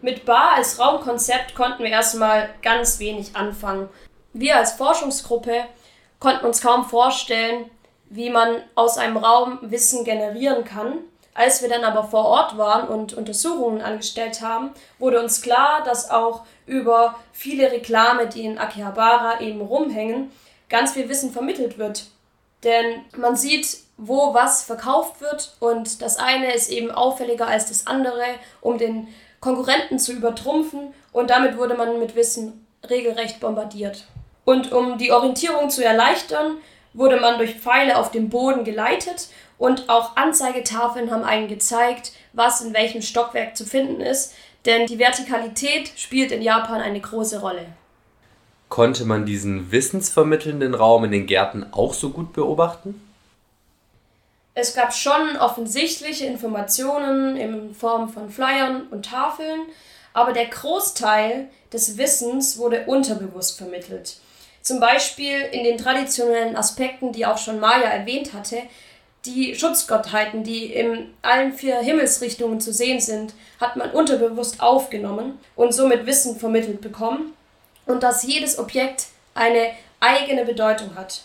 Mit 0.01 0.25
Bar 0.25 0.55
als 0.55 0.79
Raumkonzept 0.79 1.55
konnten 1.55 1.83
wir 1.83 1.91
erstmal 1.91 2.49
ganz 2.61 2.99
wenig 2.99 3.35
anfangen. 3.35 3.87
Wir 4.33 4.57
als 4.57 4.73
Forschungsgruppe 4.73 5.65
konnten 6.19 6.45
uns 6.45 6.61
kaum 6.61 6.85
vorstellen, 6.85 7.69
wie 8.09 8.31
man 8.31 8.61
aus 8.73 8.97
einem 8.97 9.17
Raum 9.17 9.59
Wissen 9.61 10.03
generieren 10.03 10.65
kann. 10.65 10.99
Als 11.35 11.61
wir 11.61 11.69
dann 11.69 11.83
aber 11.83 12.03
vor 12.03 12.25
Ort 12.25 12.57
waren 12.57 12.87
und 12.87 13.13
Untersuchungen 13.13 13.81
angestellt 13.81 14.41
haben, 14.41 14.71
wurde 14.99 15.19
uns 15.19 15.41
klar, 15.41 15.83
dass 15.83 16.09
auch 16.09 16.45
über 16.65 17.15
viele 17.31 17.71
Reklame, 17.71 18.27
die 18.27 18.45
in 18.45 18.57
Akihabara 18.57 19.39
eben 19.41 19.61
rumhängen, 19.61 20.31
ganz 20.69 20.93
viel 20.93 21.09
Wissen 21.09 21.31
vermittelt 21.31 21.77
wird. 21.77 22.05
Denn 22.63 23.01
man 23.17 23.35
sieht, 23.35 23.77
wo 23.97 24.33
was 24.33 24.63
verkauft 24.63 25.21
wird 25.21 25.55
und 25.59 26.01
das 26.01 26.17
eine 26.17 26.53
ist 26.53 26.69
eben 26.69 26.91
auffälliger 26.91 27.47
als 27.47 27.67
das 27.67 27.85
andere, 27.85 28.23
um 28.61 28.77
den 28.77 29.07
Konkurrenten 29.39 29.99
zu 29.99 30.13
übertrumpfen 30.13 30.93
und 31.11 31.29
damit 31.29 31.57
wurde 31.57 31.75
man 31.75 31.99
mit 31.99 32.15
Wissen 32.15 32.65
regelrecht 32.89 33.39
bombardiert. 33.39 34.05
Und 34.45 34.71
um 34.71 34.97
die 34.97 35.11
Orientierung 35.11 35.69
zu 35.69 35.83
erleichtern, 35.83 36.57
wurde 36.93 37.19
man 37.19 37.37
durch 37.37 37.55
Pfeile 37.55 37.97
auf 37.97 38.11
dem 38.11 38.29
Boden 38.29 38.63
geleitet 38.63 39.29
und 39.57 39.89
auch 39.89 40.15
Anzeigetafeln 40.15 41.11
haben 41.11 41.23
einen 41.23 41.47
gezeigt, 41.47 42.11
was 42.33 42.61
in 42.61 42.73
welchem 42.73 43.01
Stockwerk 43.01 43.55
zu 43.55 43.65
finden 43.65 44.01
ist, 44.01 44.33
denn 44.65 44.87
die 44.87 44.99
Vertikalität 44.99 45.91
spielt 45.95 46.31
in 46.31 46.41
Japan 46.41 46.81
eine 46.81 46.99
große 46.99 47.41
Rolle. 47.41 47.65
Konnte 48.69 49.05
man 49.05 49.25
diesen 49.25 49.71
wissensvermittelnden 49.71 50.73
Raum 50.73 51.05
in 51.05 51.11
den 51.11 51.27
Gärten 51.27 51.65
auch 51.71 51.93
so 51.93 52.09
gut 52.09 52.33
beobachten? 52.33 52.99
Es 54.55 54.75
gab 54.75 54.93
schon 54.93 55.37
offensichtliche 55.37 56.25
Informationen 56.25 57.37
in 57.37 57.73
Form 57.73 58.09
von 58.09 58.29
Flyern 58.29 58.87
und 58.91 59.05
Tafeln, 59.05 59.61
aber 60.13 60.31
der 60.31 60.45
Großteil 60.45 61.49
des 61.71 61.97
Wissens 61.97 62.57
wurde 62.57 62.85
unterbewusst 62.85 63.57
vermittelt. 63.57 64.17
Zum 64.63 64.79
Beispiel 64.79 65.41
in 65.51 65.65
den 65.65 65.77
traditionellen 65.77 66.55
Aspekten, 66.55 67.11
die 67.11 67.25
auch 67.25 67.37
schon 67.37 67.59
Maya 67.59 67.89
erwähnt 67.89 68.33
hatte, 68.33 68.63
die 69.25 69.55
Schutzgottheiten, 69.55 70.43
die 70.43 70.73
in 70.73 71.13
allen 71.21 71.53
vier 71.53 71.79
Himmelsrichtungen 71.79 72.61
zu 72.61 72.73
sehen 72.73 72.99
sind, 72.99 73.33
hat 73.59 73.75
man 73.75 73.91
unterbewusst 73.91 74.61
aufgenommen 74.61 75.37
und 75.55 75.73
somit 75.73 76.05
Wissen 76.05 76.39
vermittelt 76.39 76.81
bekommen 76.81 77.33
und 77.85 78.03
dass 78.03 78.23
jedes 78.23 78.57
Objekt 78.57 79.07
eine 79.35 79.71
eigene 79.99 80.45
Bedeutung 80.45 80.95
hat. 80.95 81.23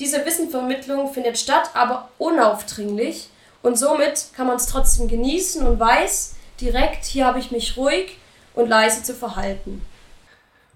Diese 0.00 0.24
Wissenvermittlung 0.24 1.12
findet 1.12 1.38
statt, 1.38 1.70
aber 1.74 2.08
unaufdringlich 2.16 3.28
und 3.62 3.78
somit 3.78 4.26
kann 4.34 4.46
man 4.46 4.56
es 4.56 4.66
trotzdem 4.66 5.08
genießen 5.08 5.66
und 5.66 5.78
weiß 5.78 6.36
direkt, 6.60 7.04
hier 7.04 7.26
habe 7.26 7.38
ich 7.38 7.50
mich 7.50 7.76
ruhig 7.76 8.16
und 8.54 8.68
leise 8.68 9.02
zu 9.02 9.14
verhalten. 9.14 9.82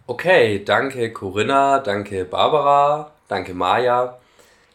Okay, 0.09 0.65
danke 0.65 1.13
Corinna, 1.13 1.79
danke 1.79 2.25
Barbara, 2.25 3.13
danke 3.29 3.55
Maja. 3.55 4.19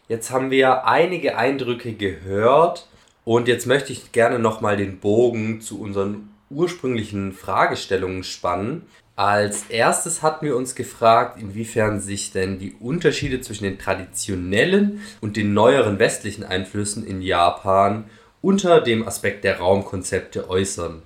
Jetzt 0.08 0.30
haben 0.30 0.50
wir 0.50 0.86
einige 0.86 1.36
Eindrücke 1.36 1.92
gehört 1.92 2.88
Und 3.26 3.46
jetzt 3.46 3.66
möchte 3.66 3.92
ich 3.92 4.12
gerne 4.12 4.38
nochmal 4.38 4.78
den 4.78 5.00
Bogen 5.00 5.60
zu 5.60 5.78
unseren 5.82 6.30
ursprünglichen 6.48 7.34
Fragestellungen 7.34 8.24
spannen. 8.24 8.86
Als 9.16 9.64
erstes 9.68 10.22
hatten 10.22 10.46
wir 10.46 10.56
uns 10.56 10.74
gefragt, 10.74 11.38
inwiefern 11.38 12.00
sich 12.00 12.32
denn 12.32 12.58
die 12.58 12.72
Unterschiede 12.80 13.42
zwischen 13.42 13.64
den 13.64 13.78
traditionellen 13.78 15.02
und 15.20 15.36
den 15.36 15.52
neueren 15.52 15.98
westlichen 15.98 16.42
Einflüssen 16.42 17.06
in 17.06 17.20
Japan 17.20 18.08
unter 18.40 18.80
dem 18.80 19.06
Aspekt 19.06 19.44
der 19.44 19.58
Raumkonzepte 19.58 20.48
äußern. 20.48 21.02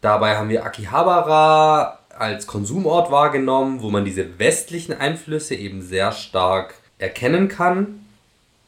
Dabei 0.00 0.36
haben 0.36 0.48
wir 0.48 0.64
Akihabara 0.64 1.98
als 2.18 2.46
Konsumort 2.46 3.10
wahrgenommen, 3.10 3.82
wo 3.82 3.90
man 3.90 4.04
diese 4.04 4.38
westlichen 4.38 4.92
Einflüsse 4.92 5.54
eben 5.54 5.82
sehr 5.82 6.12
stark 6.12 6.74
erkennen 6.98 7.48
kann. 7.48 8.06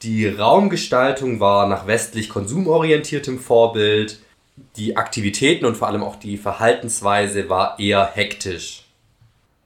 Die 0.03 0.27
Raumgestaltung 0.27 1.41
war 1.41 1.67
nach 1.67 1.87
westlich 1.87 2.29
konsumorientiertem 2.29 3.39
Vorbild 3.39 4.21
die 4.77 4.97
Aktivitäten 4.97 5.65
und 5.65 5.77
vor 5.77 5.89
allem 5.89 6.03
auch 6.03 6.17
die 6.17 6.37
Verhaltensweise 6.37 7.49
war 7.49 7.79
eher 7.79 8.11
hektisch. 8.13 8.85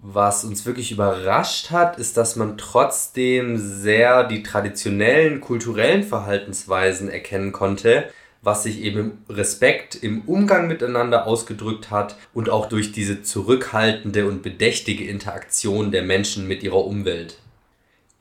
Was 0.01 0.45
uns 0.45 0.65
wirklich 0.65 0.93
überrascht 0.93 1.71
hat, 1.71 1.99
ist, 1.99 2.17
dass 2.17 2.37
man 2.37 2.57
trotzdem 2.57 3.59
sehr 3.59 4.25
die 4.25 4.45
traditionellen 4.45 5.41
kulturellen 5.41 6.05
Verhaltensweisen 6.05 7.11
erkennen 7.11 7.51
konnte, 7.51 8.09
was 8.49 8.63
sich 8.63 8.81
eben 8.81 8.99
im 8.99 9.19
Respekt 9.29 9.95
im 9.95 10.23
Umgang 10.23 10.69
miteinander 10.69 11.27
ausgedrückt 11.27 11.91
hat 11.91 12.17
und 12.33 12.49
auch 12.49 12.65
durch 12.67 12.93
diese 12.93 13.23
zurückhaltende 13.23 14.27
und 14.27 14.43
bedächtige 14.43 15.05
Interaktion 15.05 15.91
der 15.91 16.03
Menschen 16.03 16.49
mit 16.49 16.63
ihrer 16.63 16.83
Umwelt. 16.87 17.41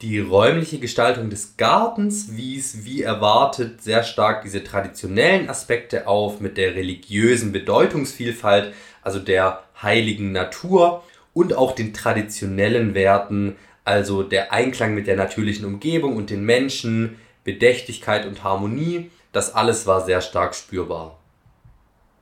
Die 0.02 0.20
räumliche 0.20 0.80
Gestaltung 0.80 1.30
des 1.30 1.56
Gartens 1.56 2.36
wies, 2.36 2.84
wie 2.84 3.04
erwartet, 3.04 3.82
sehr 3.82 4.04
stark 4.04 4.44
diese 4.44 4.66
traditionellen 4.66 5.50
Aspekte 5.50 6.08
auf 6.08 6.42
mit 6.42 6.58
der 6.58 6.76
religiösen 6.76 7.54
Bedeutungsvielfalt, 7.54 8.74
also 9.02 9.20
der 9.20 9.64
heiligen 9.82 10.34
Natur 10.34 11.04
und 11.34 11.56
auch 11.56 11.74
den 11.74 11.94
traditionellen 11.94 12.96
Werten, 12.96 13.56
also 13.86 14.24
der 14.24 14.52
Einklang 14.52 14.94
mit 14.94 15.08
der 15.08 15.16
natürlichen 15.16 15.64
Umgebung 15.64 16.18
und 16.18 16.32
den 16.32 16.44
Menschen, 16.44 17.16
Bedächtigkeit 17.46 18.26
und 18.26 18.44
Harmonie. 18.44 19.10
Das 19.38 19.54
alles 19.54 19.86
war 19.86 20.04
sehr 20.04 20.22
stark 20.22 20.56
spürbar. 20.56 21.20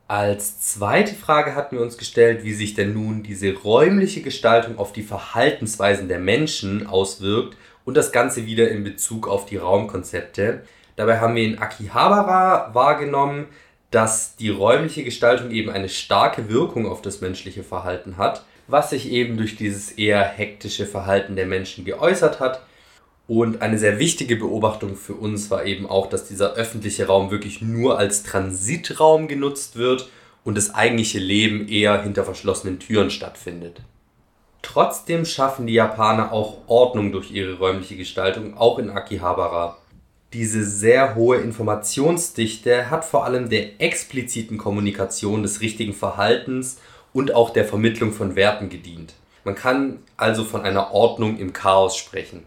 Als 0.05 0.59
zweite 0.59 1.15
Frage 1.15 1.55
hatten 1.55 1.77
wir 1.77 1.81
uns 1.81 1.97
gestellt, 1.97 2.43
wie 2.43 2.53
sich 2.53 2.73
denn 2.73 2.93
nun 2.93 3.23
diese 3.23 3.53
räumliche 3.53 4.19
Gestaltung 4.19 4.77
auf 4.77 4.91
die 4.91 5.01
Verhaltensweisen 5.01 6.09
der 6.09 6.19
Menschen 6.19 6.87
auswirkt 6.87 7.55
und 7.85 7.95
das 7.95 8.11
Ganze 8.11 8.45
wieder 8.45 8.67
in 8.67 8.83
Bezug 8.83 9.29
auf 9.29 9.45
die 9.45 9.55
Raumkonzepte. 9.55 10.63
Dabei 10.97 11.21
haben 11.21 11.35
wir 11.35 11.45
in 11.45 11.57
Akihabara 11.57 12.73
wahrgenommen, 12.73 13.45
dass 13.91 14.35
die 14.35 14.49
räumliche 14.49 15.05
Gestaltung 15.05 15.51
eben 15.51 15.69
eine 15.69 15.87
starke 15.87 16.49
Wirkung 16.49 16.85
auf 16.85 17.01
das 17.01 17.21
menschliche 17.21 17.63
Verhalten 17.63 18.17
hat, 18.17 18.43
was 18.67 18.89
sich 18.89 19.09
eben 19.09 19.37
durch 19.37 19.55
dieses 19.55 19.93
eher 19.93 20.21
hektische 20.21 20.85
Verhalten 20.85 21.37
der 21.37 21.45
Menschen 21.45 21.85
geäußert 21.85 22.41
hat 22.41 22.59
und 23.27 23.61
eine 23.61 23.79
sehr 23.79 23.97
wichtige 23.97 24.35
Beobachtung 24.35 24.95
für 24.95 25.15
uns 25.15 25.49
war 25.49 25.65
eben 25.65 25.87
auch, 25.87 26.07
dass 26.07 26.27
dieser 26.27 26.53
öffentliche 26.53 27.07
Raum 27.07 27.31
wirklich 27.31 27.61
nur 27.61 27.97
als 27.97 28.23
Transitraum 28.23 29.27
genutzt 29.27 29.75
wird 29.75 30.09
und 30.43 30.55
das 30.55 30.75
eigentliche 30.75 31.17
Leben 31.17 31.67
eher 31.67 32.03
hinter 32.03 32.23
verschlossenen 32.23 32.79
Türen 32.79 33.09
stattfindet. 33.09 33.81
Trotzdem 34.61 35.25
schaffen 35.25 35.67
die 35.67 35.73
Japaner 35.73 36.31
auch 36.31 36.57
Ordnung 36.67 37.11
durch 37.11 37.31
ihre 37.31 37.57
räumliche 37.57 37.95
Gestaltung, 37.97 38.57
auch 38.57 38.77
in 38.77 38.89
Akihabara. 38.89 39.77
Diese 40.33 40.63
sehr 40.63 41.15
hohe 41.15 41.37
Informationsdichte 41.37 42.89
hat 42.89 43.05
vor 43.05 43.25
allem 43.25 43.49
der 43.49 43.81
expliziten 43.81 44.57
Kommunikation 44.57 45.43
des 45.43 45.61
richtigen 45.61 45.93
Verhaltens 45.93 46.79
und 47.13 47.33
auch 47.33 47.51
der 47.51 47.65
Vermittlung 47.65 48.11
von 48.11 48.35
Werten 48.35 48.69
gedient. 48.69 49.13
Man 49.43 49.55
kann 49.55 49.99
also 50.17 50.43
von 50.43 50.61
einer 50.61 50.91
Ordnung 50.93 51.37
im 51.37 51.53
Chaos 51.53 51.95
sprechen. 51.95 52.43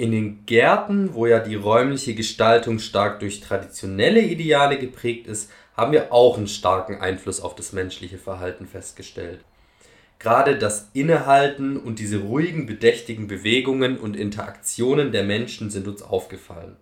In 0.00 0.12
den 0.12 0.46
Gärten, 0.46 1.12
wo 1.12 1.26
ja 1.26 1.40
die 1.40 1.56
räumliche 1.56 2.14
Gestaltung 2.14 2.78
stark 2.78 3.20
durch 3.20 3.42
traditionelle 3.42 4.22
Ideale 4.22 4.78
geprägt 4.78 5.26
ist, 5.26 5.50
haben 5.76 5.92
wir 5.92 6.10
auch 6.10 6.38
einen 6.38 6.48
starken 6.48 7.02
Einfluss 7.02 7.38
auf 7.38 7.54
das 7.54 7.74
menschliche 7.74 8.16
Verhalten 8.16 8.66
festgestellt. 8.66 9.40
Gerade 10.18 10.56
das 10.56 10.88
Innehalten 10.94 11.76
und 11.76 11.98
diese 11.98 12.16
ruhigen, 12.16 12.64
bedächtigen 12.64 13.26
Bewegungen 13.26 13.98
und 13.98 14.16
Interaktionen 14.16 15.12
der 15.12 15.24
Menschen 15.24 15.68
sind 15.68 15.86
uns 15.86 16.00
aufgefallen. 16.00 16.76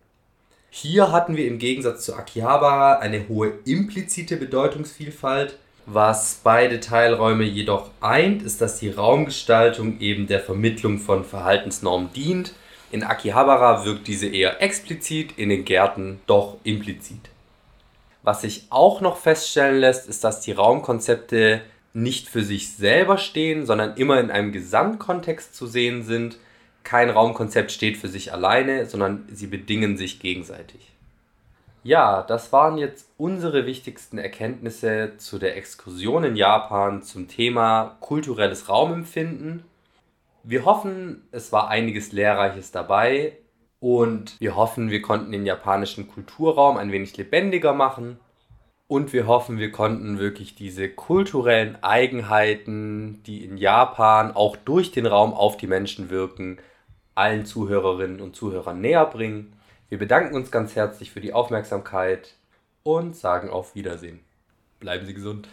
Hier 0.71 1.11
hatten 1.11 1.37
wir 1.37 1.49
im 1.49 1.59
Gegensatz 1.59 2.05
zu 2.05 2.15
Akihabara 2.15 3.01
eine 3.01 3.27
hohe 3.29 3.53
implizite 3.65 4.37
Bedeutungsvielfalt. 4.37 5.59
Was 5.87 6.43
beide 6.45 6.79
Teilräume 6.79 7.43
jedoch 7.43 7.91
eint, 8.01 8.43
ist, 8.43 8.61
dass 8.61 8.79
die 8.79 8.91
Raumgestaltung 8.91 9.99
eben 9.99 10.29
der 10.29 10.39
Vermittlung 10.39 11.01
von 11.01 11.25
Verhaltensnormen 11.25 12.13
dient 12.13 12.53
in 12.91 13.05
Akihabara 13.05 13.85
wirkt 13.85 14.07
diese 14.09 14.29
eher 14.29 14.63
explizit, 14.63 15.37
in 15.37 15.49
den 15.49 15.65
Gärten 15.65 16.21
doch 16.27 16.57
implizit. 16.65 17.31
Was 18.23 18.43
sich 18.43 18.67
auch 18.71 19.01
noch 19.01 19.17
feststellen 19.17 19.81
lässt, 19.81 20.09
ist, 20.09 20.25
dass 20.25 20.41
die 20.41 20.53
Raumkonzepte 20.53 21.63
nicht 21.95 22.29
für 22.29 22.43
sich 22.43 22.75
selber 22.77 23.19
stehen, 23.19 23.67
sondern 23.67 23.97
immer 23.97 24.21
in 24.21 24.31
einem 24.31 24.53
Gesamtkontext 24.53 25.55
zu 25.55 25.67
sehen 25.67 26.03
sind. 26.03 26.39
Kein 26.85 27.11
Raumkonzept 27.11 27.73
steht 27.73 27.97
für 27.97 28.09
sich 28.09 28.33
alleine, 28.33 28.87
sondern 28.87 29.27
sie 29.33 29.47
bedingen 29.47 29.97
sich 29.97 30.21
gegenseitig. 30.21 30.93
Ja, 31.85 32.23
das 32.23 32.53
waren 32.53 32.77
jetzt 32.77 33.09
unsere 33.17 33.65
wichtigsten 33.65 34.19
Erkenntnisse 34.19 35.13
zu 35.17 35.39
der 35.39 35.57
Exkursion 35.57 36.25
in 36.25 36.37
Japan 36.37 37.03
zum 37.03 37.29
Thema 37.29 37.97
kulturelles 38.01 38.69
Raumempfinden 38.69 39.63
wir 40.49 40.65
hoffen, 40.65 41.29
es 41.31 41.53
war 41.53 41.69
einiges 41.69 42.13
Lehrreiches 42.13 42.71
dabei 42.71 43.37
und 43.81 44.41
wir 44.41 44.57
hoffen, 44.57 44.91
wir 44.91 45.03
konnten 45.03 45.31
den 45.31 45.45
japanischen 45.45 46.09
Kulturraum 46.09 46.79
ein 46.79 46.91
wenig 46.91 47.15
lebendiger 47.19 47.75
machen. 47.75 48.19
Und 48.87 49.13
wir 49.13 49.27
hoffen, 49.27 49.59
wir 49.59 49.71
konnten 49.71 50.19
wirklich 50.19 50.55
diese 50.55 50.89
kulturellen 50.89 51.77
Eigenheiten, 51.83 53.23
die 53.25 53.45
in 53.45 53.59
Japan 53.59 54.35
auch 54.35 54.57
durch 54.57 54.91
den 54.91 55.05
Raum 55.05 55.35
auf 55.35 55.59
die 55.59 55.67
Menschen 55.67 56.09
wirken, 56.09 56.57
allen 57.15 57.45
Zuhörerinnen 57.45 58.23
und 58.23 58.35
Zuhörern 58.35 58.81
näher 58.81 59.05
bringen. 59.05 59.53
Wir 59.91 59.99
bedanken 59.99 60.35
uns 60.35 60.51
ganz 60.51 60.75
herzlich 60.75 61.11
für 61.11 61.21
die 61.21 61.35
Aufmerksamkeit 61.35 62.37
und 62.85 63.15
sagen 63.15 63.51
auf 63.51 63.75
Wiedersehen. 63.75 64.21
Bleiben 64.81 65.05
Sie 65.05 65.13
gesund. 65.13 65.47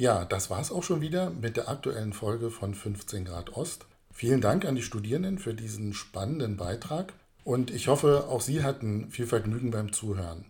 Ja, 0.00 0.24
das 0.24 0.48
war 0.48 0.62
es 0.62 0.72
auch 0.72 0.82
schon 0.82 1.02
wieder 1.02 1.28
mit 1.28 1.58
der 1.58 1.68
aktuellen 1.68 2.14
Folge 2.14 2.50
von 2.50 2.72
15 2.72 3.26
Grad 3.26 3.54
Ost. 3.54 3.84
Vielen 4.10 4.40
Dank 4.40 4.64
an 4.64 4.74
die 4.74 4.80
Studierenden 4.80 5.38
für 5.38 5.52
diesen 5.52 5.92
spannenden 5.92 6.56
Beitrag 6.56 7.12
und 7.44 7.70
ich 7.70 7.88
hoffe, 7.88 8.24
auch 8.30 8.40
Sie 8.40 8.64
hatten 8.64 9.10
viel 9.10 9.26
Vergnügen 9.26 9.70
beim 9.70 9.92
Zuhören. 9.92 10.46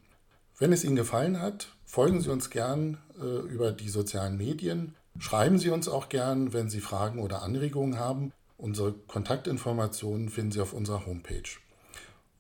Wenn 0.56 0.72
es 0.72 0.84
Ihnen 0.84 0.94
gefallen 0.94 1.40
hat, 1.40 1.66
folgen 1.84 2.20
Sie 2.20 2.30
uns 2.30 2.50
gern 2.50 2.98
äh, 3.20 3.24
über 3.24 3.72
die 3.72 3.88
sozialen 3.88 4.36
Medien. 4.36 4.94
Schreiben 5.18 5.58
Sie 5.58 5.70
uns 5.70 5.88
auch 5.88 6.08
gern, 6.08 6.52
wenn 6.52 6.70
Sie 6.70 6.80
Fragen 6.80 7.18
oder 7.18 7.42
Anregungen 7.42 7.98
haben. 7.98 8.32
Unsere 8.56 8.92
Kontaktinformationen 8.92 10.28
finden 10.28 10.52
Sie 10.52 10.60
auf 10.60 10.72
unserer 10.72 11.06
Homepage. 11.06 11.58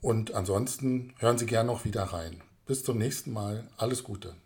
Und 0.00 0.34
ansonsten 0.34 1.12
hören 1.18 1.38
Sie 1.38 1.46
gern 1.46 1.66
noch 1.66 1.84
wieder 1.84 2.04
rein. 2.04 2.40
Bis 2.66 2.84
zum 2.84 2.98
nächsten 2.98 3.32
Mal. 3.32 3.66
Alles 3.78 4.04
Gute. 4.04 4.36